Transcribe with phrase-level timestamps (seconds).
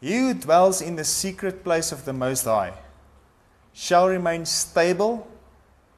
[0.00, 2.74] He who dwells in the secret place of the Most High
[3.72, 5.28] shall remain stable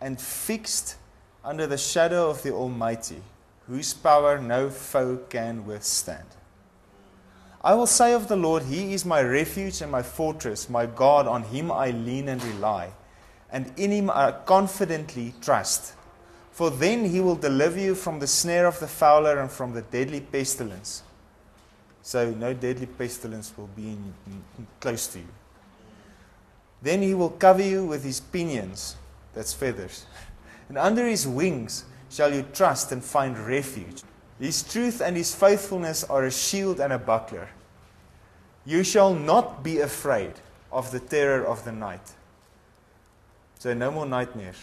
[0.01, 0.97] and fixed
[1.45, 3.23] under the shadow of the Almighty,
[3.67, 6.27] whose power no foe can withstand.
[7.63, 11.27] I will say of the Lord, He is my refuge and my fortress, my God,
[11.27, 12.91] on Him I lean and rely,
[13.51, 15.95] and in Him I confidently trust.
[16.53, 19.83] For then He will deliver you from the snare of the fowler and from the
[19.83, 21.03] deadly pestilence.
[22.09, 25.29] So no deadly pestilence will be in, in, close to you.
[26.81, 28.97] Then He will cover you with His pinions,
[29.35, 30.07] that's feathers,
[30.71, 34.05] and under His wings shall you trust and find refuge.
[34.41, 37.51] His truth and his faithfulness are a shield and a buckler.
[38.65, 40.33] You shall not be afraid
[40.73, 42.15] of the terror of the night.
[43.59, 44.57] So, no more nightmares.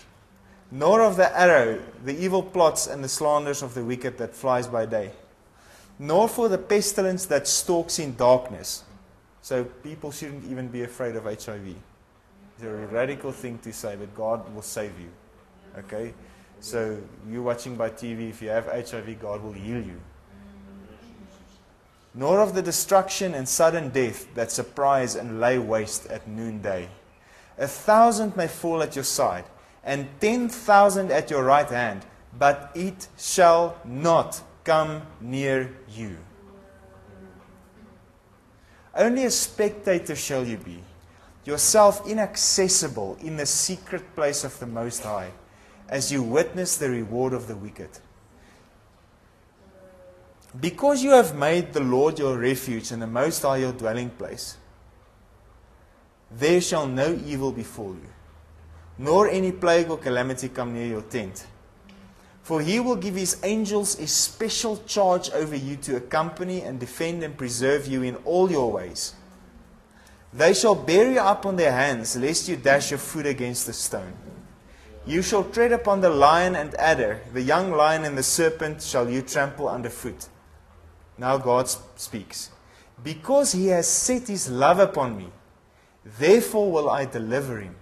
[0.71, 4.65] Nor of the arrow, the evil plots, and the slanders of the wicked that flies
[4.65, 5.11] by day.
[5.97, 8.83] Nor for the pestilence that stalks in darkness.
[9.41, 11.75] So, people shouldn't even be afraid of HIV.
[12.55, 15.09] It's a radical thing to say, but God will save you.
[15.77, 16.13] Okay?
[16.59, 16.97] So
[17.29, 19.99] you're watching by TV, if you have HIV, God will heal you.
[22.13, 26.87] Nor of the destruction and sudden death that surprise and lay waste at noonday.
[27.57, 29.45] A thousand may fall at your side,
[29.83, 32.05] and ten thousand at your right hand,
[32.37, 36.17] but it shall not come near you.
[38.95, 40.83] Only a spectator shall you be,
[41.45, 45.31] yourself inaccessible in the secret place of the Most High
[45.87, 47.89] as you witness the reward of the wicked.
[50.59, 54.57] Because you have made the Lord your refuge and the Most High your dwelling place,
[56.31, 58.09] there shall no evil befall you,
[58.97, 61.45] nor any plague or calamity come near your tent.
[62.45, 67.23] For he will give his angels a special charge over you to accompany and defend
[67.23, 69.15] and preserve you in all your ways.
[70.31, 73.73] They shall bear you up on their hands, lest you dash your foot against a
[73.73, 74.13] stone.
[75.07, 79.09] You shall tread upon the lion and adder, the young lion and the serpent shall
[79.09, 80.27] you trample underfoot.
[81.17, 82.51] Now God speaks.
[83.03, 85.29] Because he has set his love upon me,
[86.19, 87.75] therefore will I deliver him.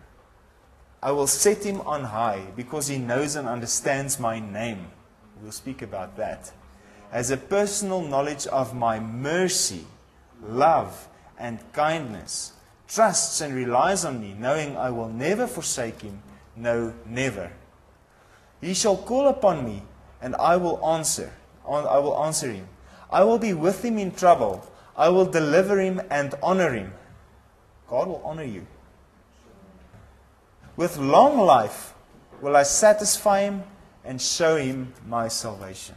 [1.03, 4.87] I will set him on high, because he knows and understands my name.
[5.41, 6.53] We'll speak about that.
[7.11, 9.85] As a personal knowledge of my mercy,
[10.41, 12.53] love, and kindness,
[12.87, 16.23] trusts and relies on me, knowing I will never forsake him
[16.55, 17.51] no, never.
[18.61, 19.83] He shall call upon me,
[20.21, 21.33] and I will answer.
[21.67, 22.67] I will answer him.
[23.11, 24.65] I will be with him in trouble.
[24.95, 26.93] I will deliver him and honor him.
[27.89, 28.65] God will honor you.
[30.75, 31.93] With long life
[32.41, 33.63] will I satisfy him
[34.03, 35.95] and show him my salvation.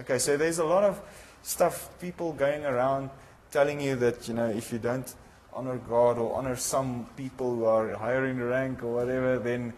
[0.00, 1.00] Okay, so there's a lot of
[1.42, 3.10] stuff, people going around
[3.50, 5.14] telling you that, you know, if you don't
[5.52, 9.72] honor God or honor some people who are higher in rank or whatever, then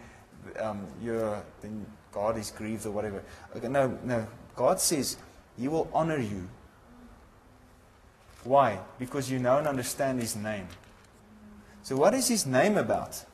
[0.59, 3.23] um, you're, then God is grieved or whatever.
[3.55, 4.27] Okay, no, no.
[4.55, 5.17] God says
[5.57, 6.47] He will honor you.
[8.43, 8.79] Why?
[8.99, 10.67] Because you know and understand His name.
[11.81, 13.25] So, what is His name about?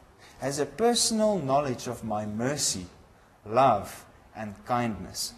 [0.41, 2.85] As a personal knowledge of my mercy,
[3.45, 4.05] love,
[4.35, 5.33] and kindness.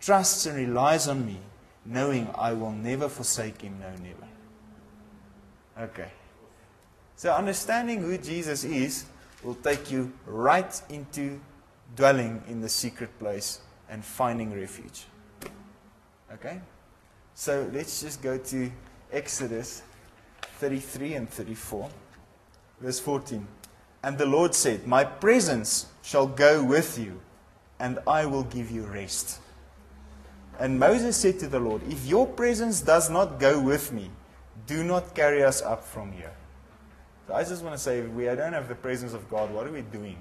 [0.00, 1.38] Trusts and relies on me,
[1.84, 4.28] knowing I will never forsake Him, no, never.
[5.90, 6.10] Okay.
[7.16, 9.04] So understanding who Jesus is
[9.42, 11.40] will take you right into
[11.94, 15.04] dwelling in the secret place and finding refuge.
[16.32, 16.60] Okay?
[17.34, 18.70] So let's just go to
[19.12, 19.82] Exodus
[20.58, 21.88] 33 and 34.
[22.80, 23.46] Verse 14.
[24.02, 27.20] And the Lord said, My presence shall go with you,
[27.78, 29.38] and I will give you rest.
[30.58, 34.10] And Moses said to the Lord, If your presence does not go with me,
[34.66, 36.32] do not carry us up from here.
[37.26, 39.66] So I just want to say, if we don't have the presence of God, what
[39.66, 40.18] are we doing?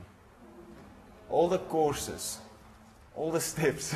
[1.29, 2.39] All the courses,
[3.15, 3.95] all the steps,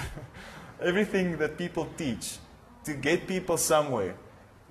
[0.81, 2.37] everything that people teach
[2.83, 4.15] to get people somewhere.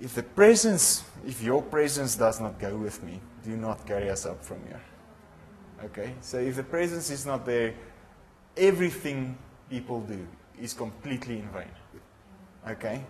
[0.00, 4.26] If the presence, if your presence does not go with me, do not carry us
[4.26, 4.80] up from here.
[5.84, 6.14] Okay?
[6.20, 7.74] So if the presence is not there,
[8.56, 9.36] everything
[9.68, 10.26] people do
[10.60, 11.70] is completely in vain.
[12.68, 13.02] Okay?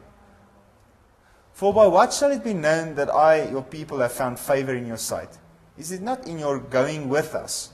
[1.52, 4.86] For by what shall it be known that I, your people, have found favor in
[4.86, 5.38] your sight?
[5.78, 7.70] Is it not in your going with us,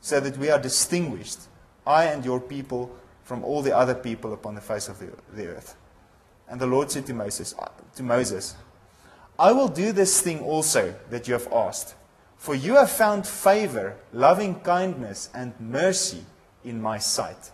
[0.00, 1.40] so that we are distinguished,
[1.86, 5.48] I and your people, from all the other people upon the face of the, the
[5.48, 5.76] earth?
[6.48, 7.54] And the Lord said to Moses,
[7.96, 8.54] to Moses,
[9.38, 11.94] I will do this thing also that you have asked,
[12.38, 16.24] for you have found favor, loving kindness, and mercy
[16.64, 17.50] in my sight.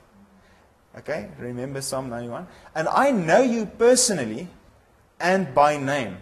[0.97, 2.47] Okay, remember Psalm 91?
[2.75, 4.47] And I know you personally
[5.19, 6.19] and by name.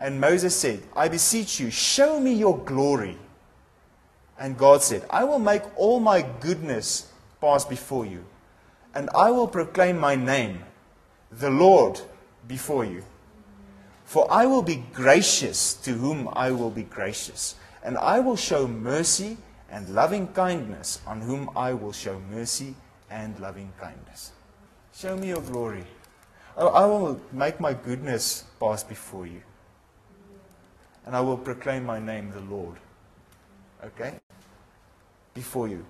[0.00, 3.18] And Moses said, I beseech you, show me your glory.
[4.38, 8.24] And God said, I will make all my goodness pass before you,
[8.94, 10.60] and I will proclaim my name,
[11.30, 12.00] the Lord,
[12.48, 13.04] before you.
[14.04, 18.66] For I will be gracious to whom I will be gracious, and I will show
[18.66, 19.36] mercy
[19.70, 22.74] and loving kindness on whom I will show mercy
[23.10, 24.32] and loving kindness.
[24.94, 25.84] Show me your glory.
[26.56, 29.42] Oh, I will make my goodness pass before you.
[31.04, 32.76] And I will proclaim my name, the Lord.
[33.84, 34.14] Okay?
[35.34, 35.84] Before you.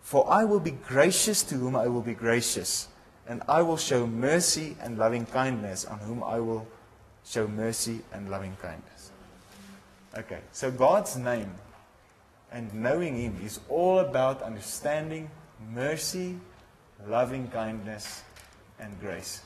[0.00, 2.88] For I will be gracious to whom I will be gracious,
[3.28, 6.66] and I will show mercy and loving kindness on whom I will
[7.24, 8.91] show mercy and loving kindness.
[10.16, 11.50] Okay, so God's name
[12.50, 15.30] and knowing Him is all about understanding
[15.72, 16.36] mercy,
[17.06, 18.22] loving kindness,
[18.78, 19.40] and grace.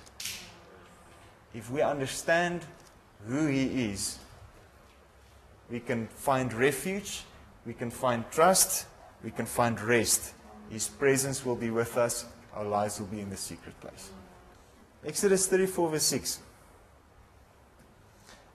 [1.55, 2.63] If we understand
[3.29, 4.19] who He is,
[5.71, 7.23] we can find refuge,
[7.65, 8.87] we can find trust,
[9.23, 10.33] we can find rest.
[10.69, 14.11] His presence will be with us, our lives will be in the secret place.
[15.05, 16.41] Exodus 34, verse 6.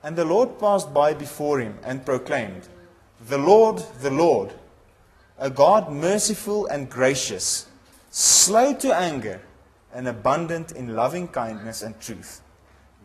[0.04, 2.68] And the Lord passed by before him and proclaimed,
[3.28, 4.54] The Lord, the Lord,
[5.38, 7.68] a God merciful and gracious,
[8.10, 9.42] slow to anger,
[9.94, 12.42] and abundant in loving kindness and truth,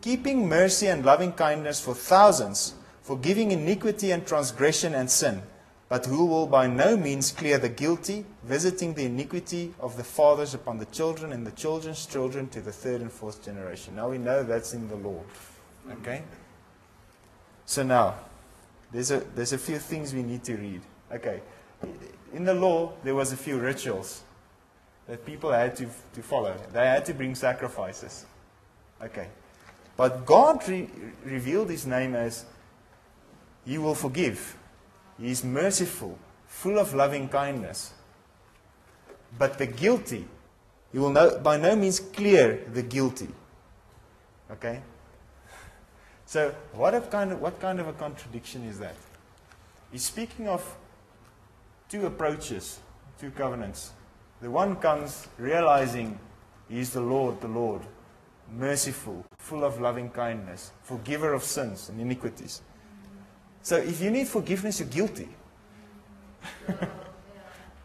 [0.01, 5.41] keeping mercy and loving kindness for thousands, forgiving iniquity and transgression and sin,
[5.89, 10.53] but who will by no means clear the guilty, visiting the iniquity of the fathers
[10.53, 13.95] upon the children and the children's children to the third and fourth generation.
[13.95, 15.21] Now we know that's in the law.
[16.01, 16.23] Okay?
[17.67, 18.15] So now,
[18.93, 20.81] there's a, there's a few things we need to read.
[21.11, 21.41] Okay.
[22.33, 24.23] In the law, there was a few rituals
[25.07, 26.55] that people had to, to follow.
[26.71, 28.25] They had to bring sacrifices.
[29.03, 29.27] Okay.
[29.97, 30.89] But God re-
[31.25, 32.45] revealed his name as
[33.65, 34.57] He will forgive.
[35.19, 36.17] He is merciful,
[36.47, 37.93] full of loving kindness.
[39.37, 40.25] But the guilty,
[40.93, 43.27] He will no, by no means clear the guilty.
[44.51, 44.81] Okay?
[46.27, 48.95] So, what, kind of, what kind of a contradiction is that?
[49.93, 50.61] He's speaking of
[51.87, 52.79] two approaches,
[53.17, 53.91] two covenants.
[54.41, 56.19] The one comes realizing
[56.67, 57.81] He is the Lord, the Lord,
[58.51, 62.61] merciful, full of loving kindness, forgiver of sins and iniquities.
[63.61, 65.29] So, if you need forgiveness, you're guilty.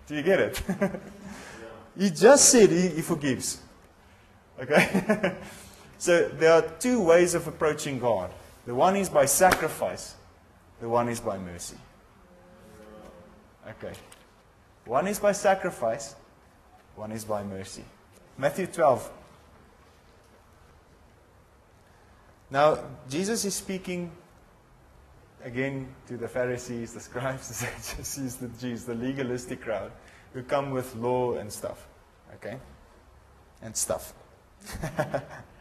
[0.09, 0.61] Do you get it?
[1.97, 3.61] he just said he, he forgives.
[4.61, 5.37] Okay?
[6.03, 8.33] So there are two ways of approaching God.
[8.67, 10.17] The one is by sacrifice,
[10.81, 11.77] the one is by mercy.
[13.69, 13.93] Okay.
[14.85, 16.17] One is by sacrifice,
[16.97, 17.85] one is by mercy.
[18.37, 19.13] Matthew 12.
[22.51, 22.79] Now,
[23.09, 24.11] Jesus is speaking
[25.45, 29.93] again to the Pharisees, the scribes, the Sadducees, the Jews, the legalistic crowd
[30.35, 31.87] who come with law and stuff.
[32.35, 32.59] Okay?
[33.63, 34.15] And stuff.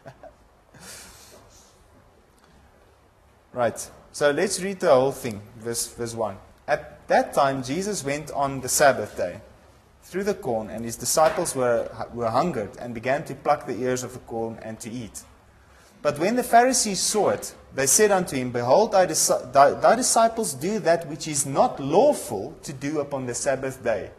[3.54, 3.90] Right.
[4.14, 6.38] So let's read the whole thing, verse, verse 1.
[6.68, 9.42] At that time, Jesus went on the Sabbath day
[10.04, 14.04] through the corn, and his disciples were, were hungered and began to pluck the ears
[14.04, 15.24] of the corn and to eat.
[16.02, 20.54] But when the Pharisees saw it, they said unto him, Behold, thy, thy, thy disciples
[20.54, 24.12] do that which is not lawful to do upon the Sabbath day.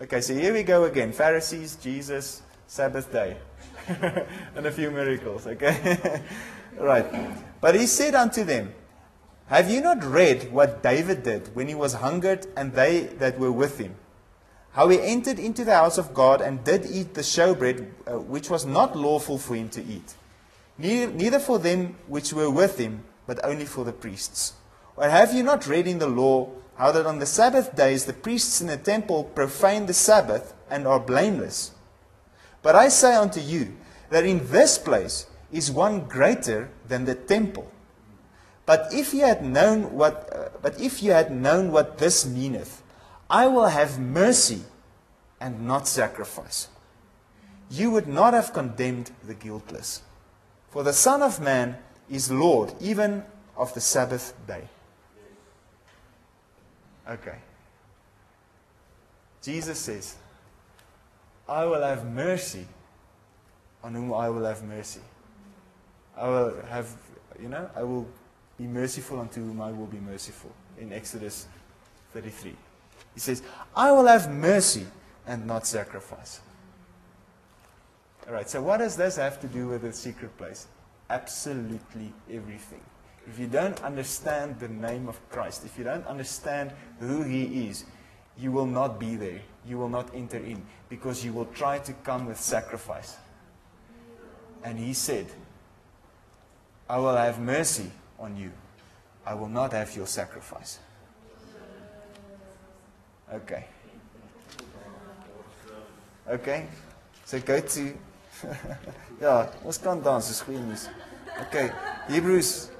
[0.00, 1.12] Okay, so here we go again.
[1.12, 3.36] Pharisees, Jesus, Sabbath day.
[3.88, 6.22] and a few miracles, okay?
[6.78, 7.06] right.
[7.60, 8.74] But he said unto them,
[9.46, 13.52] Have you not read what David did when he was hungered and they that were
[13.52, 13.94] with him?
[14.72, 18.50] How he entered into the house of God and did eat the showbread, uh, which
[18.50, 20.14] was not lawful for him to eat,
[20.76, 24.52] neither, neither for them which were with him, but only for the priests.
[24.96, 28.12] Or have you not read in the law how that on the Sabbath days the
[28.12, 31.70] priests in the temple profane the Sabbath and are blameless?
[32.62, 33.76] But I say unto you
[34.10, 37.70] that in this place is one greater than the temple.
[38.64, 42.82] But if you had known what, uh, but if you had known what this meaneth,
[43.30, 44.62] I will have mercy
[45.40, 46.68] and not sacrifice.
[47.70, 50.02] You would not have condemned the guiltless.
[50.70, 51.78] For the Son of Man
[52.10, 53.24] is Lord even
[53.56, 54.68] of the Sabbath day.
[57.08, 57.38] Okay.
[59.42, 60.16] Jesus says,
[61.48, 62.66] I will have mercy
[63.82, 65.00] on whom I will have mercy.
[66.16, 66.94] I will have,
[67.40, 68.06] you know, I will
[68.56, 70.50] be merciful unto whom I will be merciful.
[70.78, 71.46] In Exodus
[72.12, 72.54] 33.
[73.14, 73.42] He says,
[73.74, 74.86] I will have mercy
[75.26, 76.40] and not sacrifice.
[78.26, 80.66] All right, so what does this have to do with the secret place?
[81.08, 82.80] Absolutely everything.
[83.28, 87.84] if you don't understand the name of Christ, if you don't understand who He is,
[88.38, 89.40] you will not be there.
[89.66, 93.16] You will not enter in because you will try to come with sacrifice.
[94.62, 95.26] And He said,
[96.88, 98.52] I will have mercy on you.
[99.24, 100.78] I will not have your sacrifice.
[103.32, 103.66] Okay.
[106.28, 106.66] Okay.
[107.24, 107.98] So go to
[109.20, 110.88] Ja, ons kan dans, is goeie nuus.
[111.46, 111.70] Okay.
[112.08, 112.70] Hebrews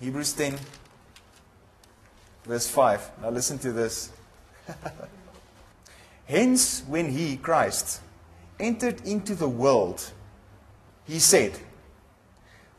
[0.00, 0.58] Hebrews 10
[2.46, 3.10] verse 5.
[3.22, 4.10] Now listen to this.
[6.26, 8.00] Hence when he Christ
[8.58, 10.12] entered into the world
[11.06, 11.58] he said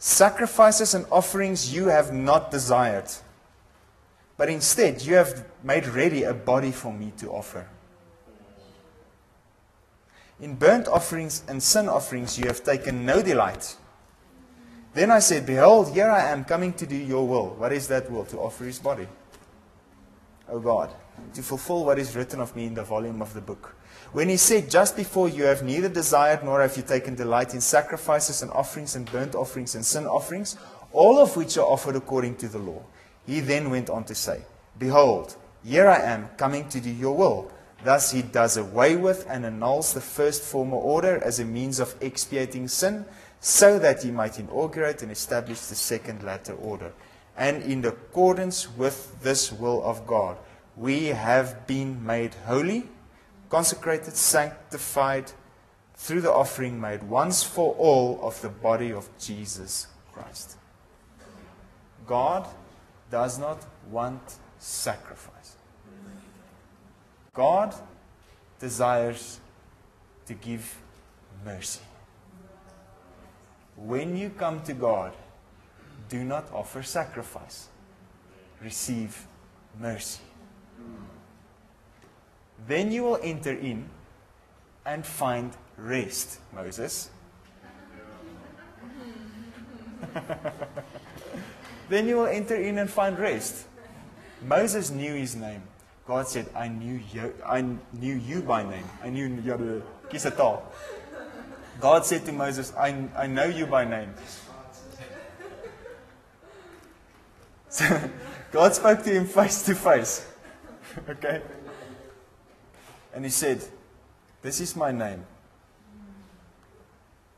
[0.04, 3.08] Sacrifices and offerings you have not desired,
[4.36, 7.68] but instead you have made ready a body for me to offer.
[10.40, 13.78] In burnt offerings and sin offerings you have taken no delight.
[14.96, 17.50] Then I said, Behold, here I am coming to do your will.
[17.50, 18.26] What is that will?
[18.26, 19.08] To offer his body.
[20.50, 20.90] O God,
[21.36, 23.76] to fulfill what is written of me in the volume of the book.
[24.14, 27.62] When he said, Just before you have neither desired nor have you taken delight in
[27.62, 30.58] sacrifices and offerings and burnt offerings and sin offerings,
[30.92, 32.84] all of which are offered according to the law.
[33.26, 34.42] He then went on to say,
[34.78, 37.52] Behold, here I am coming to do your will.
[37.86, 41.96] Thus he does away with and annuls the first former order as a means of
[42.02, 43.06] expiating sin,
[43.40, 46.92] so that he might inaugurate and establish the second latter order.
[47.38, 50.38] And in accordance with this will of God,
[50.76, 52.90] we have been made holy
[53.52, 55.32] consecrated, sanctified
[55.96, 60.58] through the offering made once for all of the body of Jesus Christ.
[62.08, 62.48] God
[63.12, 63.60] does not
[63.92, 64.22] want
[64.58, 65.58] sacrifice.
[67.34, 67.76] God
[68.60, 69.40] desires
[70.26, 70.78] to give
[71.44, 71.82] mercy.
[73.76, 75.14] When you come to God,
[76.08, 77.68] do not offer sacrifice.
[78.62, 79.26] Receive
[79.80, 80.22] mercy.
[82.68, 83.90] Then you will enter in
[84.86, 87.10] and find rest, Moses.
[91.90, 93.68] then you will enter in and find rest.
[94.42, 95.62] Moses knew his name.
[96.08, 97.62] God said, I knew you, I
[97.94, 98.84] knew you by name.
[99.04, 99.84] I knew you.
[101.80, 104.14] God said to Moses, I, I know you by name.
[107.72, 107.88] So
[108.52, 110.28] God spoke to him face to face.
[111.10, 111.42] Okay?
[113.14, 113.64] And he said,
[114.42, 115.26] This is my name.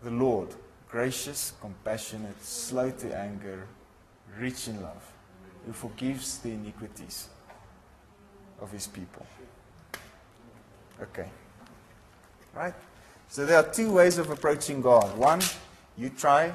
[0.04, 0.50] The Lord,
[0.90, 3.68] gracious, compassionate, slow to anger,
[4.38, 5.12] rich in love,
[5.66, 7.30] who forgives the iniquities
[8.62, 9.26] of his people.
[11.02, 11.30] Okay.
[12.54, 12.74] Right?
[13.28, 15.18] So there are two ways of approaching God.
[15.18, 15.42] One,
[15.98, 16.54] you try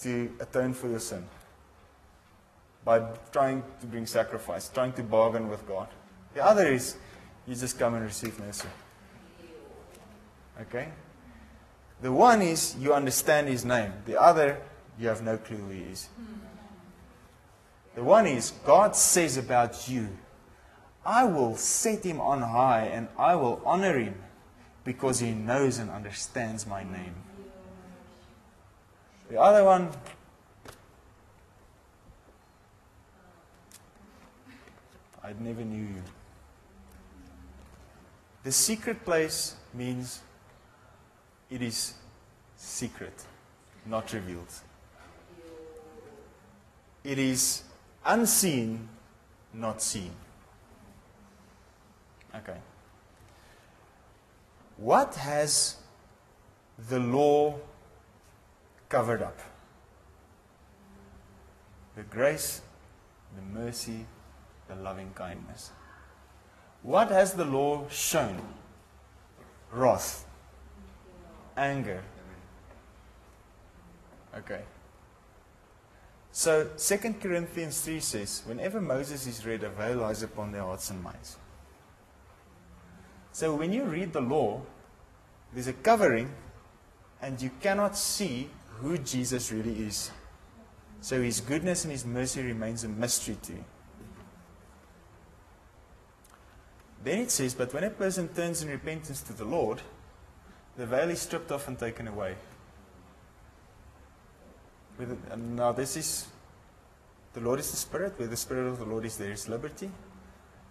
[0.00, 1.24] to atone for your sin
[2.84, 3.00] by
[3.32, 5.88] trying to bring sacrifice, trying to bargain with God.
[6.34, 6.96] The other is
[7.46, 8.68] you just come and receive mercy.
[10.60, 10.88] Okay?
[12.00, 13.92] The one is you understand his name.
[14.06, 14.58] The other,
[14.98, 16.08] you have no clue who he is.
[17.94, 20.08] The one is God says about you,
[21.04, 24.14] I will set him on high and I will honor him
[24.84, 27.14] because he knows and understands my name.
[29.30, 29.90] The other one,
[35.22, 36.02] I never knew you.
[38.44, 40.20] The secret place means
[41.48, 41.94] it is
[42.56, 43.14] secret,
[43.86, 44.52] not revealed.
[47.04, 47.62] It is
[48.04, 48.88] unseen,
[49.52, 50.12] not seen.
[52.34, 52.56] Okay.
[54.76, 55.76] What has
[56.88, 57.58] the law
[58.88, 59.38] covered up?
[61.94, 62.62] The grace,
[63.36, 64.06] the mercy,
[64.66, 65.70] the loving kindness.
[66.82, 68.40] What has the law shown?
[69.70, 70.24] Wrath,
[71.56, 72.02] anger.
[74.36, 74.62] Okay.
[76.32, 80.90] So 2 Corinthians 3 says, whenever Moses is read, a veil lies upon their hearts
[80.90, 81.36] and minds.
[83.32, 84.62] So when you read the law,
[85.52, 86.30] there's a covering,
[87.20, 88.48] and you cannot see
[88.78, 90.10] who Jesus really is.
[91.00, 93.64] So his goodness and his mercy remains a mystery to you.
[97.04, 99.80] Then it says, But when a person turns in repentance to the Lord,
[100.76, 102.36] the veil is stripped off and taken away.
[105.36, 106.26] Now, this is
[107.34, 108.14] the Lord is the Spirit.
[108.18, 109.90] Where the Spirit of the Lord is, there is liberty.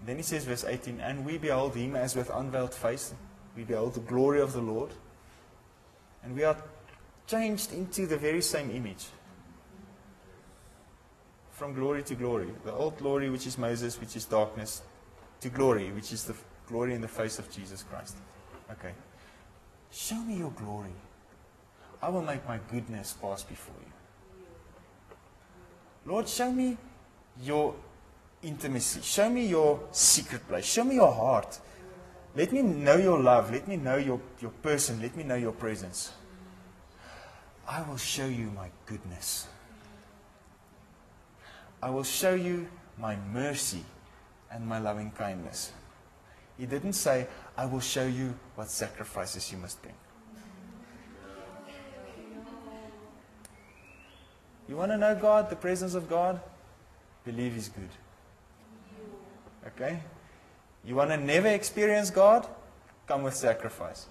[0.05, 3.13] Then he says, verse 18, And we behold him as with unveiled face.
[3.55, 4.91] We behold the glory of the Lord.
[6.23, 6.57] And we are
[7.27, 9.05] changed into the very same image.
[11.61, 12.47] from glory to glory.
[12.65, 14.81] The old glory, which is Moses, which is darkness,
[15.41, 16.36] to glory, which is the
[16.67, 18.15] glory in the face of Jesus Christ.
[18.71, 18.93] Okay.
[19.91, 20.93] Show me your glory.
[22.01, 23.91] I will make my goodness pass before you.
[26.05, 26.77] Lord, show me
[27.43, 27.75] your
[28.41, 29.01] intimacy.
[29.03, 30.65] Show me your secret place.
[30.65, 31.60] Show me your heart.
[32.36, 33.51] Let me know your love.
[33.51, 35.01] Let me know your, your person.
[35.01, 36.13] Let me know your presence.
[37.67, 39.48] I will show you my goodness.
[41.83, 42.67] I will show you
[42.98, 43.83] my mercy
[44.51, 45.72] and my loving kindness.
[46.58, 47.27] He didn't say,
[47.58, 49.96] I will show you what sacrifices you must bring.
[54.67, 56.39] You want to know God, the presence of God?
[57.25, 57.89] Believe He's good.
[59.67, 60.00] Okay?
[60.86, 62.48] You want to never experience God?
[63.08, 64.08] Come with sacrifice.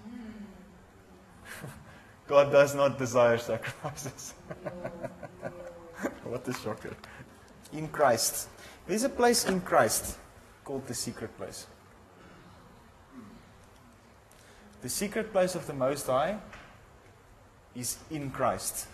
[2.26, 4.34] God does not desire sacrifices.
[6.24, 6.96] what a shocker.
[7.72, 8.48] In Christ.
[8.86, 10.16] There's a place in Christ
[10.70, 11.66] called the secret place.
[14.82, 16.38] The secret place of the Most High
[17.74, 18.86] is in Christ.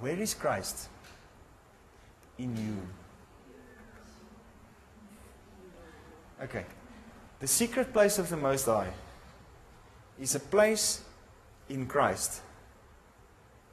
[0.00, 0.88] Where is Christ?
[2.38, 2.78] In you.
[6.42, 6.64] Okay.
[7.40, 8.94] The secret place of the Most High
[10.18, 11.02] is a place
[11.68, 12.40] in Christ.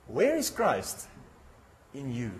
[0.07, 1.07] Where is Christ?
[1.93, 2.33] In you.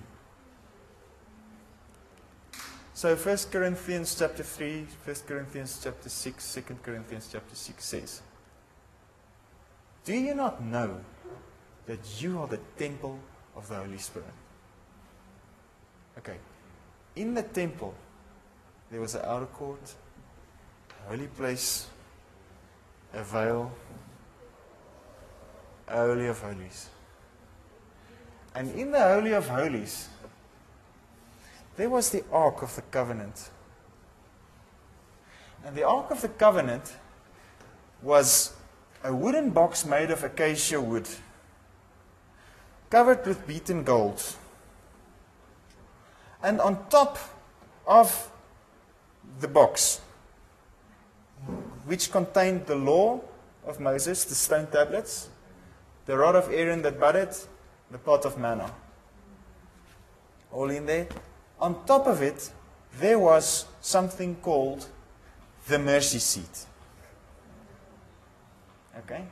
[2.97, 8.21] So 1 Corinthians chapter 3, 1 Corinthians chapter 6, 2 Corinthians chapter 6 says,
[10.03, 11.01] Do you not know
[11.85, 13.19] that you are the temple
[13.55, 14.33] of the Holy Spirit?
[16.17, 16.37] Okay.
[17.17, 17.93] In the temple,
[18.89, 19.93] there was an outer court,
[21.05, 21.85] a holy place,
[23.13, 23.71] a veil,
[25.87, 26.89] a holy of holies.
[28.55, 30.09] And in the holy of holies,
[31.77, 33.49] there was the Ark of the Covenant.
[35.63, 36.91] And the Ark of the Covenant
[38.01, 38.53] was
[39.03, 41.07] a wooden box made of acacia wood,
[42.89, 44.21] covered with beaten gold.
[46.41, 47.17] And on top
[47.85, 48.31] of
[49.39, 50.01] the box,
[51.85, 53.21] which contained the law
[53.65, 55.29] of Moses, the stone tablets,
[56.05, 57.35] the rod of Aaron that budded,
[57.91, 58.71] the pot of manna.
[60.51, 61.07] All in there
[61.59, 62.51] on top of it,
[62.99, 64.87] there was something called
[65.67, 66.65] the mercy seat.
[68.99, 69.23] Okay?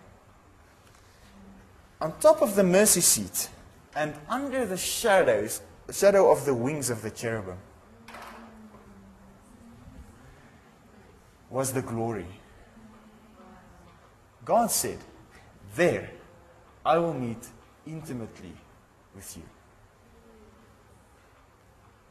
[2.02, 3.50] On top of the mercy seat,
[3.96, 5.62] and under the shadows,
[5.92, 7.58] shadow of the wings of the cherubim,
[11.50, 12.28] was the glory.
[14.44, 15.00] God said,
[15.76, 16.12] There
[16.86, 17.48] I will meet
[17.88, 18.54] intimately
[19.16, 19.44] with you.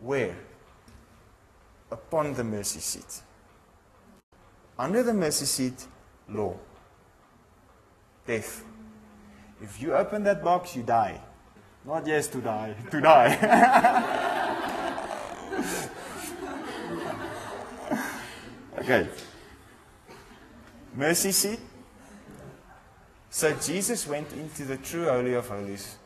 [0.05, 0.37] Where?
[1.91, 3.23] Upon the mercy seat.
[4.79, 5.87] Under the mercy seat,
[6.29, 6.59] law.
[8.27, 8.63] Death.
[9.63, 11.19] If you open that box, you die.
[11.87, 13.39] Not yes to die, to die.
[18.79, 19.09] okay.
[20.95, 21.61] Mercy seat.
[23.31, 25.97] So Jesus went into the true Holy of Holies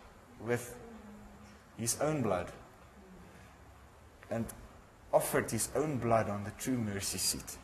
[0.40, 0.76] with
[1.76, 2.52] his own blood
[4.30, 4.44] and
[5.12, 7.56] offered his own blood on the true mercy seat,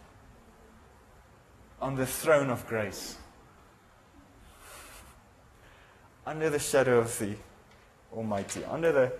[1.81, 3.17] on the throne of grace,
[6.27, 7.35] under the shadow of the
[8.15, 9.13] Almighty, under the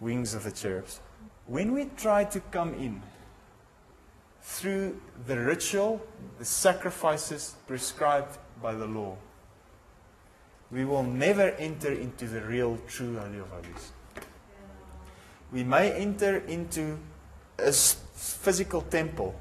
[0.00, 1.00] wings of the cherubs.
[1.46, 3.02] When we try to come in
[4.42, 6.00] through the ritual,
[6.38, 9.16] the sacrifices prescribed by the law,
[10.70, 13.92] we will never enter into the real, true Holy of Holies
[15.52, 16.98] we may enter into
[17.58, 19.34] a physical temple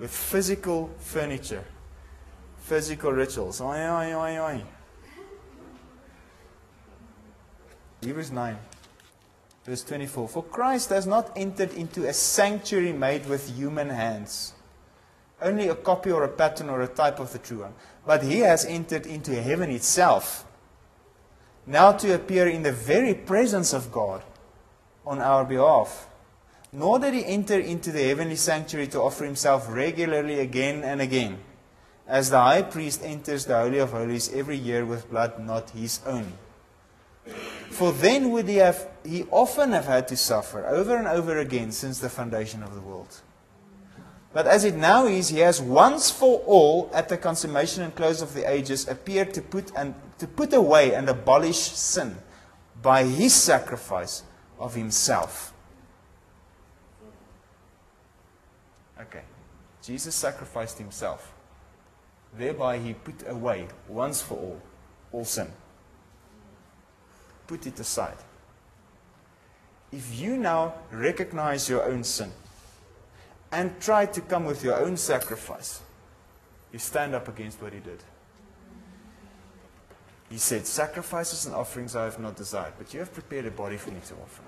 [0.00, 1.64] with physical furniture,
[2.58, 3.60] physical rituals.
[3.60, 4.64] Oi.
[8.00, 8.56] Hebrews 9,
[9.64, 10.28] verse 24.
[10.28, 14.54] For Christ has not entered into a sanctuary made with human hands,
[15.40, 17.74] only a copy or a pattern or a type of the true one,
[18.06, 20.46] but he has entered into heaven itself,
[21.66, 24.24] now to appear in the very presence of God
[25.10, 26.08] on our behalf.
[26.72, 31.38] Nor did he enter into the heavenly sanctuary to offer himself regularly again and again,
[32.06, 35.98] as the high priest enters the Holy of Holies every year with blood not his
[36.06, 36.32] own.
[37.70, 41.72] For then would he have he often have had to suffer over and over again
[41.72, 43.20] since the foundation of the world.
[44.32, 48.22] But as it now is, he has once for all, at the consummation and close
[48.22, 52.16] of the ages, appeared to put and to put away and abolish sin
[52.80, 54.22] by his sacrifice
[54.60, 55.52] of himself.
[59.00, 59.22] Okay.
[59.82, 61.32] Jesus sacrificed himself.
[62.36, 64.62] Thereby he put away, once for all,
[65.10, 65.50] all sin.
[67.46, 68.18] Put it aside.
[69.90, 72.30] If you now recognize your own sin
[73.50, 75.80] and try to come with your own sacrifice,
[76.72, 77.98] you stand up against what he did.
[80.28, 83.76] He said, Sacrifices and offerings I have not desired, but you have prepared a body
[83.76, 84.42] for me to offer.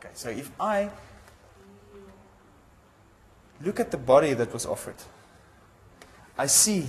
[0.00, 0.90] Okay, so if I
[3.62, 4.96] look at the body that was offered,
[6.38, 6.86] I see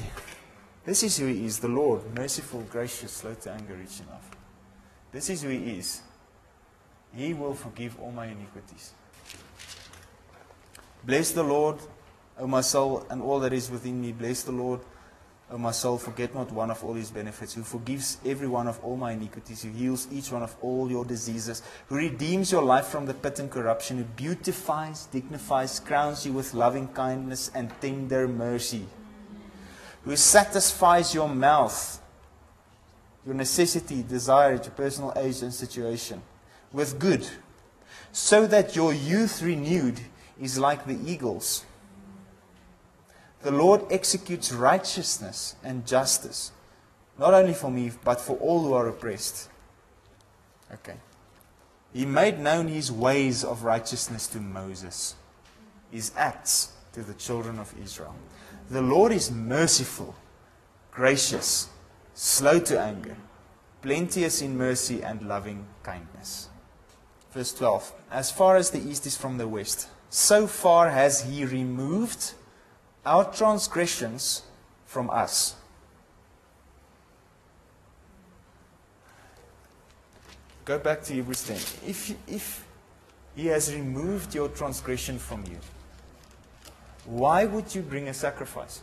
[0.86, 4.30] this is who he is the Lord, merciful, gracious, slow to anger, rich in love.
[5.12, 6.02] This is who he is.
[7.14, 8.94] He will forgive all my iniquities.
[11.04, 11.80] Bless the Lord,
[12.40, 14.14] O my soul, and all that is within me.
[14.14, 14.80] Bless the Lord,
[15.52, 15.98] O my soul.
[15.98, 19.64] Forget not one of all his benefits, who forgives every one of all my iniquities,
[19.64, 23.40] who heals each one of all your diseases, who redeems your life from the pit
[23.40, 28.86] and corruption, who beautifies, dignifies, crowns you with loving kindness and tender mercy,
[30.06, 32.02] who satisfies your mouth,
[33.26, 36.22] your necessity, desire, your personal age and situation
[36.72, 37.28] with good,
[38.14, 40.00] so that your youth renewed
[40.40, 41.66] is like the eagles.
[43.44, 46.52] The Lord executes righteousness and justice,
[47.18, 49.50] not only for me, but for all who are oppressed.
[50.74, 50.98] Okay.
[51.94, 55.16] He made known his ways of righteousness to Moses,
[55.92, 58.16] his acts to the children of Israel.
[58.70, 60.16] The Lord is merciful,
[60.92, 61.68] gracious,
[62.14, 63.18] slow to anger,
[63.82, 66.48] plenteous in mercy and loving kindness.
[67.32, 71.44] Verse 12 As far as the east is from the west, so far has he
[71.44, 72.34] removed
[73.06, 74.44] our transgressions
[74.86, 75.56] from us.
[80.66, 81.56] Go back to Hebrews 10.
[81.90, 82.68] If, if
[83.36, 85.58] he has removed your transgression from you,
[87.06, 88.82] why would you bring a sacrifice?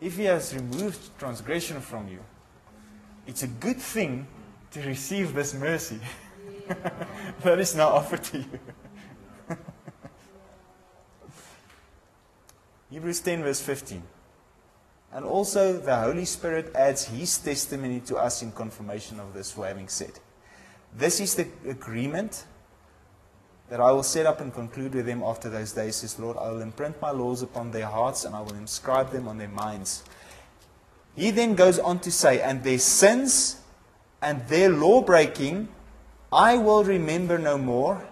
[0.00, 2.18] If he has removed transgression from you,
[3.26, 4.26] it's a good thing
[4.72, 5.98] to receive this mercy
[7.42, 8.58] that is now offered to you.
[12.94, 14.04] Hebrews 10, verse 15.
[15.12, 19.66] And also, the Holy Spirit adds his testimony to us in confirmation of this, for
[19.66, 20.12] having said,
[20.96, 22.44] This is the agreement
[23.68, 26.36] that I will set up and conclude with them after those days, says Lord.
[26.36, 29.48] I will imprint my laws upon their hearts, and I will inscribe them on their
[29.48, 30.04] minds.
[31.16, 33.56] He then goes on to say, And their sins
[34.22, 35.66] and their law breaking
[36.32, 38.06] I will remember no more.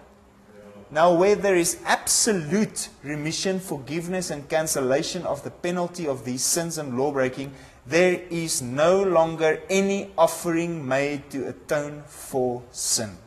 [0.93, 6.77] Now, where there is absolute remission, forgiveness, and cancellation of the penalty of these sins
[6.77, 7.51] and law breaking,
[7.87, 13.17] there is no longer any offering made to atone for sin.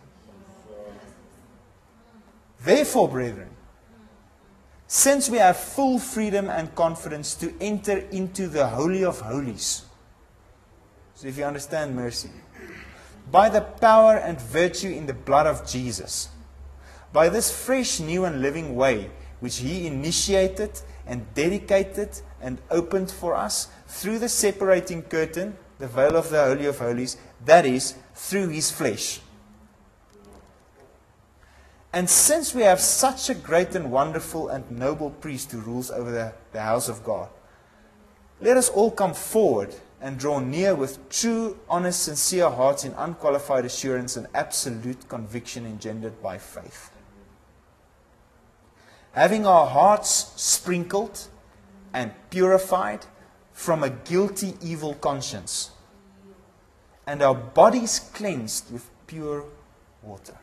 [2.63, 3.51] Therefore, brethren,
[4.87, 9.83] since we have full freedom and confidence to enter into the Holy of Holies,
[11.17, 12.31] so if you understand mercy,
[13.33, 16.29] by the power and virtue in the blood of Jesus,
[17.17, 19.09] by this fresh, new, and living way
[19.41, 22.11] which He initiated and dedicated
[22.43, 27.17] and opened for us through the separating curtain, the veil of the Holy of Holies,
[27.47, 29.21] that is, through His flesh.
[31.91, 36.11] And since we have such a great and wonderful and noble priest who rules over
[36.11, 37.31] the, the house of God,
[38.43, 43.65] let us all come forward and draw near with true, honest, sincere hearts in unqualified
[43.65, 46.91] assurance and absolute conviction engendered by faith.
[49.17, 51.29] Having our hearts sprinkled
[51.95, 53.07] and purified
[53.55, 55.71] from a guilty, evil conscience,
[57.07, 59.47] and our bodies cleansed with pure
[60.03, 60.37] water.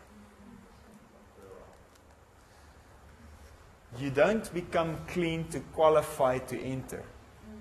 [4.00, 7.04] You don't become clean to qualify to enter.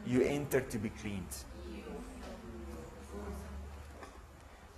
[0.07, 1.37] You enter to be cleaned.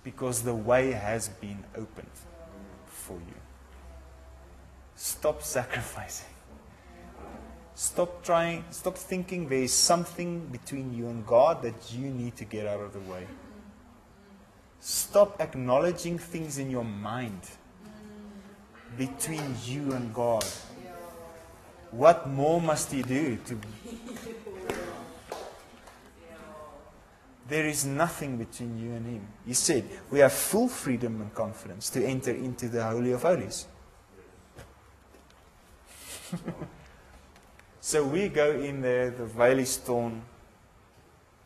[0.03, 2.17] Because the way has been opened
[2.87, 3.44] for you.
[5.05, 6.33] Stop sacrificing.
[7.75, 12.43] Stop trying, stop thinking there is something between you and God that you need to
[12.43, 13.27] get out of the way.
[14.79, 17.39] Stop acknowledging things in your mind
[18.97, 20.43] between you and God.
[21.91, 23.59] What more must He do to
[27.47, 29.27] There is nothing between you and Him.
[29.45, 33.67] He said, We have full freedom and confidence to enter into the Holy of Holies.
[37.81, 40.21] So we go in there, the veil is torn,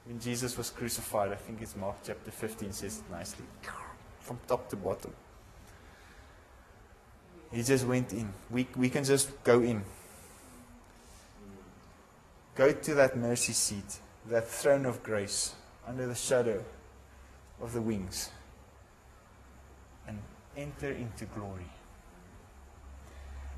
[0.06, 3.46] when Jesus was crucified, I think it's Mark chapter 15 says it nicely,
[4.20, 5.14] from top to bottom.
[7.52, 8.34] He just went in.
[8.50, 9.84] We, we can just go in.
[12.56, 15.54] Go to that mercy seat, that throne of grace,
[15.88, 16.64] under the shadow
[17.62, 18.32] of the wings,
[20.08, 20.20] and
[20.58, 21.70] enter into glory.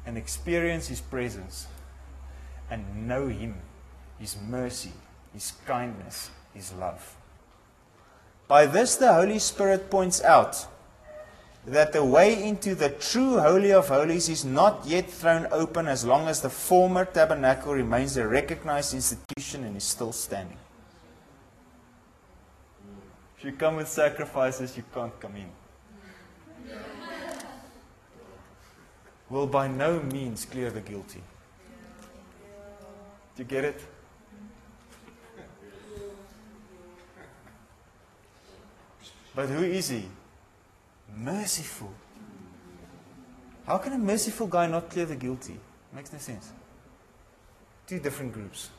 [0.05, 1.67] And experience His presence,
[2.69, 3.55] and know Him,
[4.19, 4.93] His mercy,
[5.33, 7.15] His kindness, His love.
[8.47, 10.65] By this, the Holy Spirit points out
[11.65, 16.03] that the way into the true Holy of Holies is not yet thrown open as
[16.03, 20.57] long as the former tabernacle remains a recognized institution and is still standing.
[23.37, 25.49] If you come with sacrifices, you can't come in.
[29.31, 31.23] Will by no means clear the guilty.
[33.37, 33.81] Do you get it?
[39.33, 40.09] But who is he?
[41.15, 41.93] Merciful.
[43.65, 45.57] How can a merciful guy not clear the guilty?
[45.93, 46.51] Makes no sense.
[47.87, 48.69] Two different groups.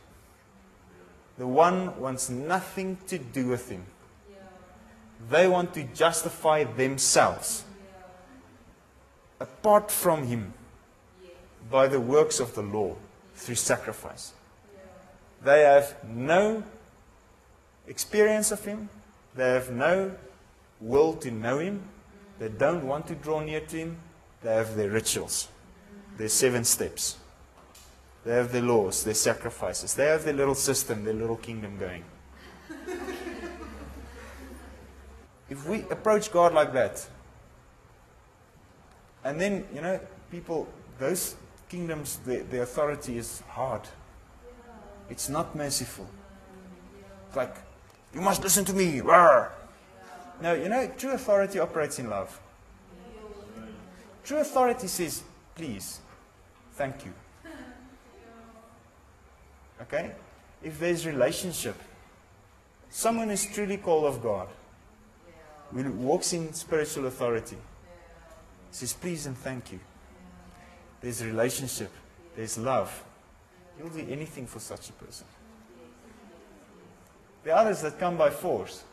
[1.38, 3.86] The one wants nothing to do with him.
[5.30, 7.64] They want to justify themselves
[9.42, 10.54] apart from him
[11.70, 12.94] by the works of the law
[13.34, 14.32] through sacrifice.
[15.44, 16.62] They have no
[17.88, 18.88] experience of him,
[19.34, 20.12] they have no
[20.80, 21.82] will to know him,
[22.38, 23.96] they don't want to draw near to him,
[24.42, 25.48] they have their rituals,
[26.16, 27.18] their seven steps.
[28.24, 29.94] They have their laws, their sacrifices.
[29.94, 32.04] They have their little system, their little kingdom going.
[35.50, 37.04] if we approach God like that,
[39.24, 40.66] and then, you know, people,
[40.98, 41.36] those
[41.68, 43.82] kingdoms, the, the authority is hard.
[45.08, 46.08] It's not merciful.
[47.28, 47.54] It's like,
[48.14, 49.00] you must listen to me.
[49.00, 52.38] No, you know, true authority operates in love.
[54.24, 55.22] True authority says,
[55.54, 56.00] please,
[56.74, 57.12] thank you.
[59.82, 60.12] Okay?
[60.62, 61.76] If there's relationship,
[62.90, 64.48] someone is truly called of God,
[65.72, 67.56] walks in spiritual authority,
[68.72, 69.80] says, please and thank you.
[71.00, 71.90] There's relationship,
[72.36, 73.04] there's love.
[73.78, 75.26] You'll do anything for such a person.
[77.44, 78.84] The others that come by force,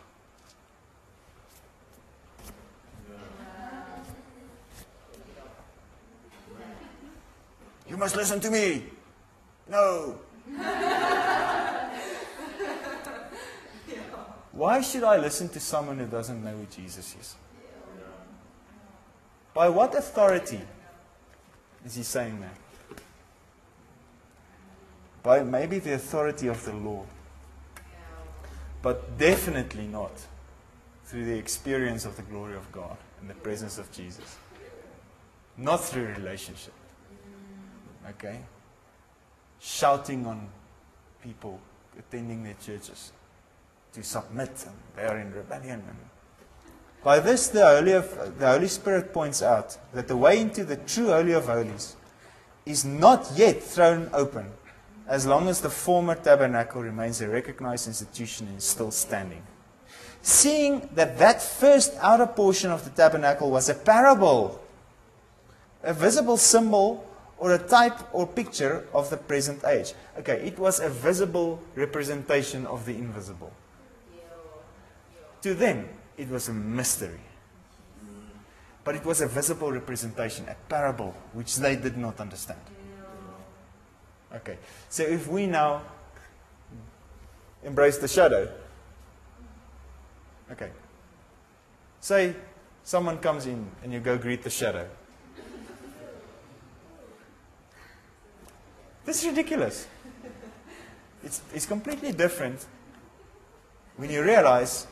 [7.90, 8.84] You must listen to me.
[9.68, 10.20] No.
[14.52, 17.36] Why should I listen to someone who doesn't know who Jesus is?
[19.60, 20.62] By what authority
[21.84, 23.02] is he saying that?
[25.22, 27.06] By maybe the authority of the law.
[28.82, 30.14] But definitely not
[31.04, 34.38] through the experience of the glory of God and the presence of Jesus.
[35.58, 36.74] Not through relationship.
[38.12, 38.40] Okay?
[39.60, 40.48] Shouting on
[41.22, 41.60] people
[41.98, 43.12] attending their churches
[43.92, 45.84] to submit and they are in rebellion.
[47.04, 50.76] By this, the Holy, of, the Holy Spirit points out that the way into the
[50.76, 51.96] true Holy of Holies
[52.66, 54.52] is not yet thrown open
[55.08, 59.42] as long as the former tabernacle remains a recognized institution and is still standing.
[60.22, 64.62] Seeing that that first outer portion of the tabernacle was a parable,
[65.82, 67.10] a visible symbol
[67.40, 69.94] or a type or picture of the present age.
[70.20, 73.54] Okay, it was a visible representation of the invisible.
[75.42, 75.88] To them,
[76.20, 77.22] it was a mystery.
[78.84, 82.60] But it was a visible representation, a parable, which they did not understand.
[84.36, 84.58] Okay,
[84.90, 85.82] so if we now
[87.64, 88.52] embrace the shadow,
[90.52, 90.70] okay,
[92.02, 92.36] say
[92.84, 94.88] someone comes in and you go greet the shadow.
[99.06, 99.88] This is ridiculous.
[101.24, 102.66] It's, it's completely different
[103.96, 104.86] when you realize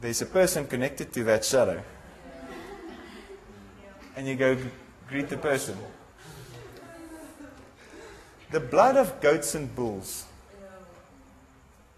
[0.00, 1.82] there's a person connected to that shadow.
[4.16, 4.56] And you go
[5.08, 5.76] greet the person.
[8.50, 10.24] The blood of goats and bulls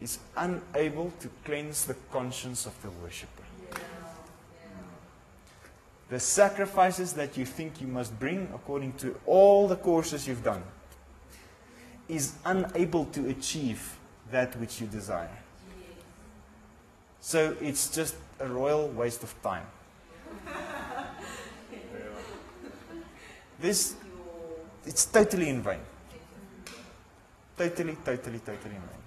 [0.00, 3.42] is unable to cleanse the conscience of the worshiper.
[6.10, 10.62] The sacrifices that you think you must bring according to all the courses you've done
[12.08, 13.96] is unable to achieve
[14.30, 15.38] that which you desire.
[17.22, 19.64] So it's just a royal waste of time.
[23.60, 23.94] This,
[24.84, 25.78] it's totally in vain.
[27.56, 29.02] Totally, totally, totally in vain.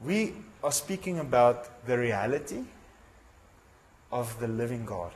[0.00, 2.64] We are speaking about the reality
[4.10, 5.12] of the living God.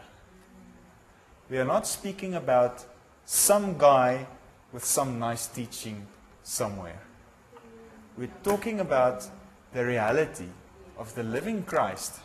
[1.49, 2.85] We are not speaking about
[3.25, 4.27] some guy
[4.71, 6.07] with some nice teaching
[6.43, 7.01] somewhere.
[8.19, 9.27] We're talking about
[9.73, 10.49] the reality
[10.97, 12.21] of the living Christ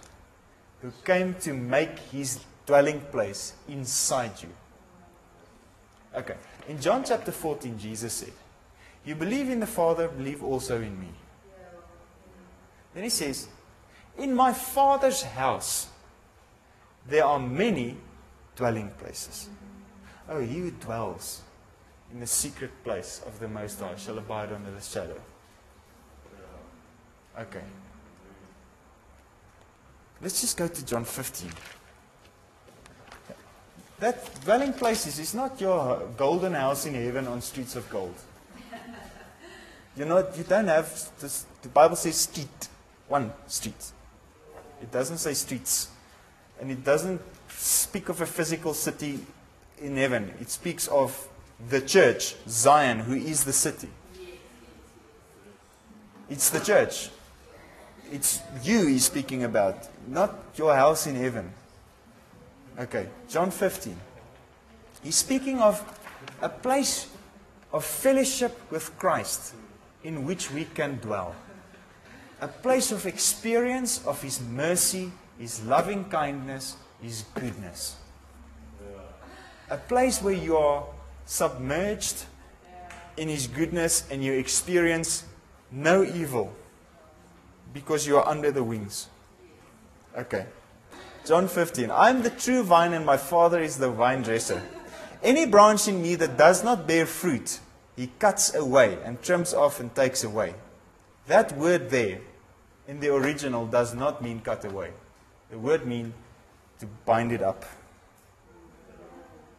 [0.81, 4.49] who came to make his dwelling place inside you.
[6.15, 6.35] Okay.
[6.67, 8.33] In John chapter 14, Jesus said,
[9.05, 11.09] You believe in the Father, believe also in me.
[12.93, 13.47] Then he says,
[14.17, 15.87] In my Father's house
[17.07, 17.97] there are many
[18.55, 19.49] dwelling places.
[20.29, 21.41] Oh, he who dwells
[22.13, 25.19] in the secret place of the Most High shall abide under the shadow.
[27.39, 27.63] Okay.
[30.21, 31.49] Let's just go to John 15.
[33.99, 38.15] That dwelling places is not your golden house in heaven on streets of gold.
[39.95, 40.87] You're not, you don't have,
[41.19, 42.69] this, the Bible says street,
[43.07, 43.91] one street.
[44.81, 45.89] It doesn't say streets.
[46.59, 49.19] And it doesn't speak of a physical city
[49.81, 50.33] in heaven.
[50.41, 51.29] It speaks of
[51.69, 53.89] the church, Zion, who is the city.
[56.29, 57.09] It's the church.
[58.13, 61.51] It's you he's speaking about, not your house in heaven.
[62.79, 63.97] Okay, John 15.
[65.01, 65.81] He's speaking of
[66.39, 67.07] a place
[67.71, 69.55] of fellowship with Christ
[70.03, 71.33] in which we can dwell.
[72.39, 77.95] A place of experience of His mercy, His loving kindness, His goodness.
[79.71, 80.85] A place where you are
[81.25, 82.25] submerged
[83.17, 85.23] in His goodness and you experience
[85.71, 86.53] no evil
[87.73, 89.09] because you are under the wings.
[90.15, 90.45] Okay.
[91.25, 91.89] John 15.
[91.89, 94.61] I am the true vine, and my Father is the vine dresser.
[95.23, 97.59] Any branch in me that does not bear fruit,
[97.95, 100.55] he cuts away and trims off and takes away.
[101.27, 102.19] That word there
[102.87, 104.91] in the original does not mean cut away.
[105.49, 106.13] The word means
[106.79, 107.63] to bind it up,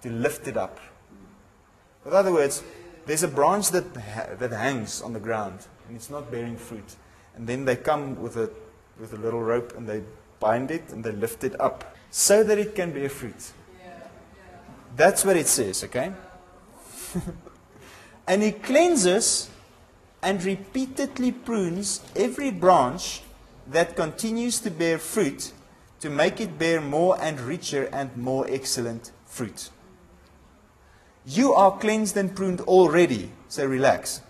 [0.03, 0.79] to lift it up.
[2.05, 2.62] In other words,
[3.07, 6.96] there's a branch that, ha- that hangs on the ground and it's not bearing fruit.
[7.37, 8.51] And then they come with a,
[8.99, 10.03] with a little rope and they
[10.40, 13.53] bind it and they lift it up so that it can bear fruit.
[14.97, 16.12] That's what it says, okay?
[18.29, 19.51] and he cleanses
[20.23, 23.23] and repeatedly prunes every branch
[23.66, 25.53] that continues to bear fruit
[26.01, 29.70] to make it bear more and richer and more excellent fruit.
[31.27, 34.20] You are cleansed and pruned already, so relax.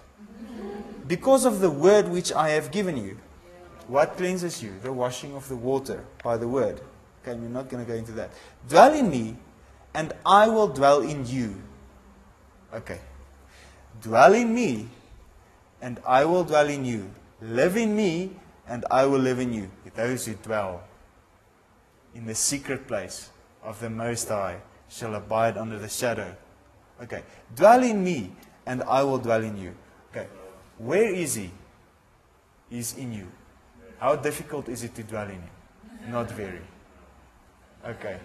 [1.07, 3.19] Because of the word which I have given you.
[3.89, 4.73] What cleanses you?
[4.83, 6.81] The washing of the water by the word.
[7.23, 8.31] Okay, we're not going to go into that.
[8.69, 9.37] Dwell in me,
[9.93, 11.55] and I will dwell in you.
[12.73, 12.99] Okay.
[14.01, 14.89] Dwell in me,
[15.81, 17.11] and I will dwell in you.
[17.41, 18.37] Live in me,
[18.67, 19.71] and I will live in you.
[19.95, 20.83] Those who dwell
[22.15, 23.31] in the secret place
[23.63, 26.35] of the Most High shall abide under the shadow.
[27.03, 27.23] Okay.
[27.55, 28.33] Dwell in me,
[28.67, 29.75] and I will dwell in you.
[30.79, 31.51] Where is He?
[32.71, 33.29] He's in you.
[33.99, 35.51] How difficult is it to dwell in Him?
[36.11, 36.61] Not very.
[37.87, 38.19] Okay.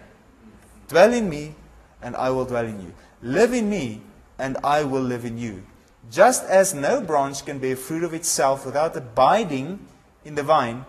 [0.88, 1.54] Dwell in me,
[2.02, 2.92] and I will dwell in you.
[3.22, 4.02] Live in me,
[4.38, 5.62] and I will live in you.
[6.10, 9.86] Just as no branch can bear fruit of itself without abiding
[10.24, 10.84] in the vine,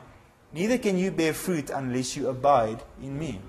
[0.54, 3.40] neither can you bear fruit unless you abide in me.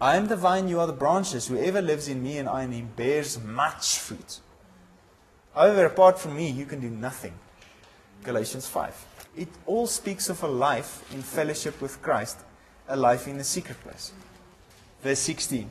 [0.00, 1.48] I am the vine, you are the branches.
[1.48, 4.40] Whoever lives in me and I in him bears much fruit.
[5.56, 7.32] However, apart from me, you can do nothing.
[8.22, 9.06] Galatians 5.
[9.36, 12.38] It all speaks of a life in fellowship with Christ,
[12.88, 14.12] a life in the secret place.
[15.02, 15.70] Verse 16.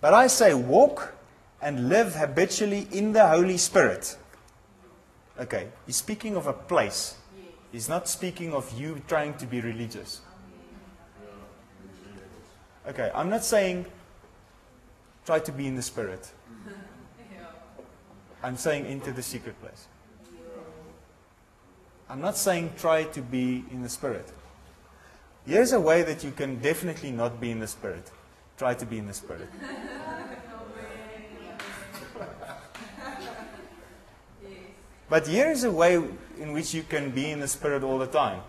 [0.00, 1.14] But I say, walk
[1.60, 4.16] and live habitually in the Holy Spirit.
[5.38, 7.16] Okay, he's speaking of a place.
[7.72, 10.20] He's not speaking of you trying to be religious.
[12.88, 13.86] Okay, I'm not saying
[15.24, 16.30] try to be in the Spirit.
[18.42, 19.86] I'm saying into the secret place.
[22.08, 24.30] I'm not saying try to be in the Spirit.
[25.46, 28.10] Here's a way that you can definitely not be in the Spirit.
[28.58, 29.48] Try to be in the Spirit.
[35.08, 36.02] But here is a way
[36.38, 38.40] in which you can be in the Spirit all the time.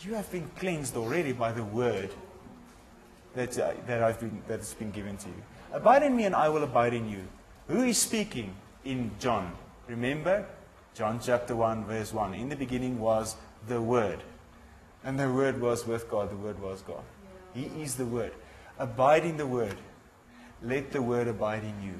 [0.00, 2.10] You have been cleansed already by the Word
[3.34, 5.42] that, uh, that, I've been, that has been given to you.
[5.72, 7.22] Abide in me and I will abide in you.
[7.68, 8.54] Who is speaking
[8.84, 9.52] in John?
[9.88, 10.46] Remember?
[10.94, 12.34] John chapter 1, verse 1.
[12.34, 13.36] In the beginning was
[13.66, 14.20] the Word.
[15.02, 16.30] And the Word was with God.
[16.30, 17.02] The Word was God.
[17.54, 18.32] He is the Word.
[18.78, 19.76] Abide in the Word.
[20.62, 21.94] Let the Word abide in you.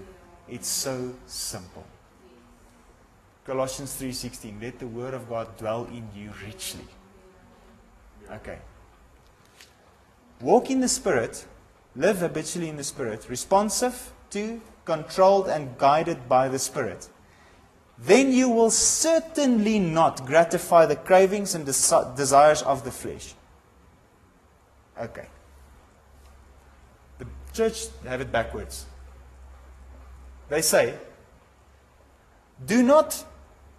[0.48, 1.84] It's so simple.
[3.44, 6.86] Colossians 3:16, let the word of God dwell in you richly.
[8.30, 8.58] Okay.
[10.40, 11.46] Walk in the spirit,
[11.94, 17.08] live habitually in the spirit, responsive to, controlled and guided by the spirit.
[17.98, 23.34] Then you will certainly not gratify the cravings and desi- desires of the flesh.
[25.00, 25.26] Okay.
[27.18, 28.86] The church have it backwards.
[30.48, 30.94] They say,
[32.66, 33.24] do not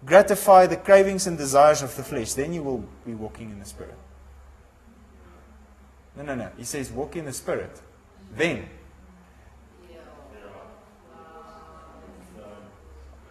[0.04, 3.64] gratify the cravings and desires of the flesh, then you will be walking in the
[3.64, 3.94] Spirit.
[6.16, 6.50] No, no, no.
[6.56, 7.80] He says, walk in the Spirit.
[8.34, 8.68] Then.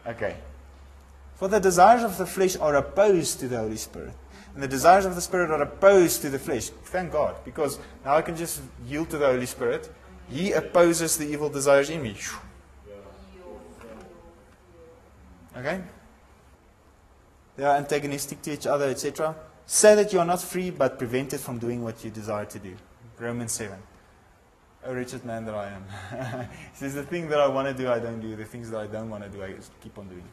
[0.08, 0.38] Okay.
[1.36, 4.14] For the desires of the flesh are opposed to the Holy Spirit.
[4.54, 6.70] And the desires of the Spirit are opposed to the flesh.
[6.86, 7.36] Thank God.
[7.44, 9.92] Because now I can just yield to the Holy Spirit.
[10.30, 12.16] He opposes the evil desires in me.
[15.58, 15.82] Okay?
[17.58, 19.36] They are antagonistic to each other, etc.
[19.66, 22.76] Say that you are not free, but prevented from doing what you desire to do.
[23.20, 23.78] Romans 7.
[24.86, 26.50] Oh, wretched man that I am.
[26.74, 28.36] he says, The thing that I want to do, I don't do.
[28.36, 30.24] The things that I don't want to do, I just keep on doing.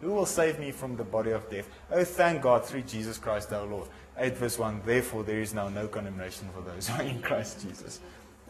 [0.00, 1.68] Who will save me from the body of death?
[1.90, 3.88] Oh, thank God through Jesus Christ our Lord.
[4.16, 4.82] 8 verse 1.
[4.84, 8.00] Therefore, there is now no condemnation for those who are in Christ Jesus.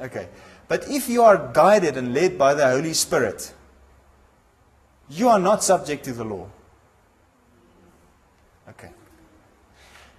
[0.01, 0.29] Okay.
[0.69, 3.53] But if you are guided and led by the Holy Spirit,
[5.09, 6.49] you are not subject to the law.
[8.69, 8.91] Okay.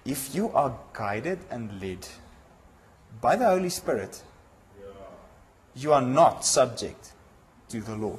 [0.04, 2.06] If you are guided and led
[3.22, 4.22] by the Holy Spirit,
[5.74, 7.12] you are not subject
[7.68, 8.18] to the law.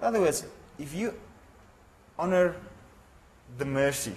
[0.00, 0.46] In other words,
[0.78, 1.14] if you
[2.18, 2.54] honor
[3.56, 4.14] the mercy,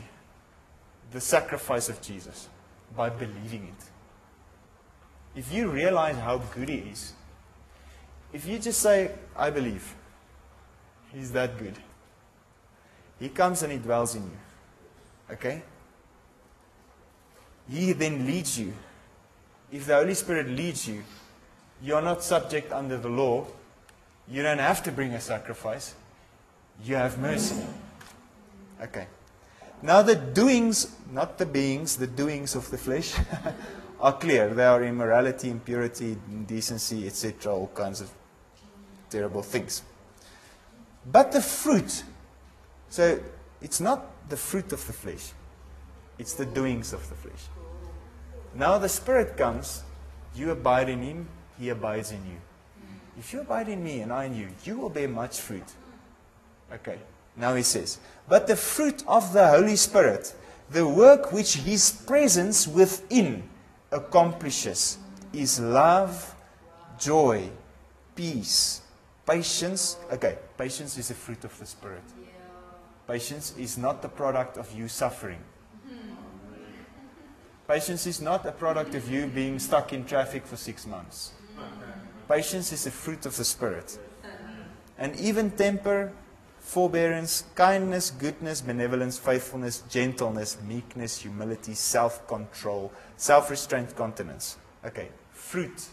[1.11, 2.47] the sacrifice of Jesus
[2.95, 7.13] by believing it, if you realize how good He is,
[8.33, 9.95] if you just say, I believe,
[11.13, 11.77] He's that good,
[13.19, 15.33] He comes and He dwells in you.
[15.33, 15.63] Okay?
[17.69, 18.73] He then leads you.
[19.71, 21.03] If the Holy Spirit leads you,
[21.83, 23.45] you're not subject under the law.
[24.27, 25.95] You don't have to bring a sacrifice.
[26.83, 27.61] You have mercy.
[28.81, 29.07] Okay.
[29.81, 33.15] Now the doings, not the beings, the doings of the flesh
[33.99, 34.53] are clear.
[34.53, 38.11] They are immorality, impurity, indecency, etc., all kinds of
[39.09, 39.81] terrible things.
[41.05, 42.03] But the fruit,
[42.89, 43.19] so
[43.61, 45.31] it's not the fruit of the flesh,
[46.19, 47.43] it's the doings of the flesh.
[48.53, 49.83] Now the Spirit comes,
[50.35, 51.27] you abide in Him,
[51.61, 52.41] He abides in you.
[53.19, 55.63] If you abide in me and I in you, you will bear much fruit.
[56.73, 56.97] Okay,
[57.37, 60.33] now He says, but the fruit of the Holy Spirit,
[60.71, 63.43] the work which His presence within
[63.91, 64.97] accomplishes,
[65.33, 66.33] is love,
[66.97, 67.47] joy,
[68.15, 68.81] peace,
[69.27, 69.97] patience.
[70.11, 72.03] Okay, patience is a fruit of the Spirit.
[73.07, 75.43] Patience is not the product of you suffering.
[77.67, 81.33] Patience is not a product of you being stuck in traffic for six months.
[82.27, 83.99] Patience is a fruit of the Spirit.
[84.97, 86.13] And even temper,
[86.59, 94.57] forbearance, kindness, goodness, benevolence, faithfulness, gentleness, meekness, humility, self control, self restraint, continence.
[94.85, 95.87] Okay, fruit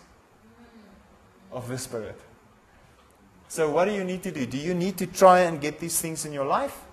[1.50, 2.20] of the Spirit.
[3.48, 4.44] So, what do you need to do?
[4.46, 6.84] Do you need to try and get these things in your life?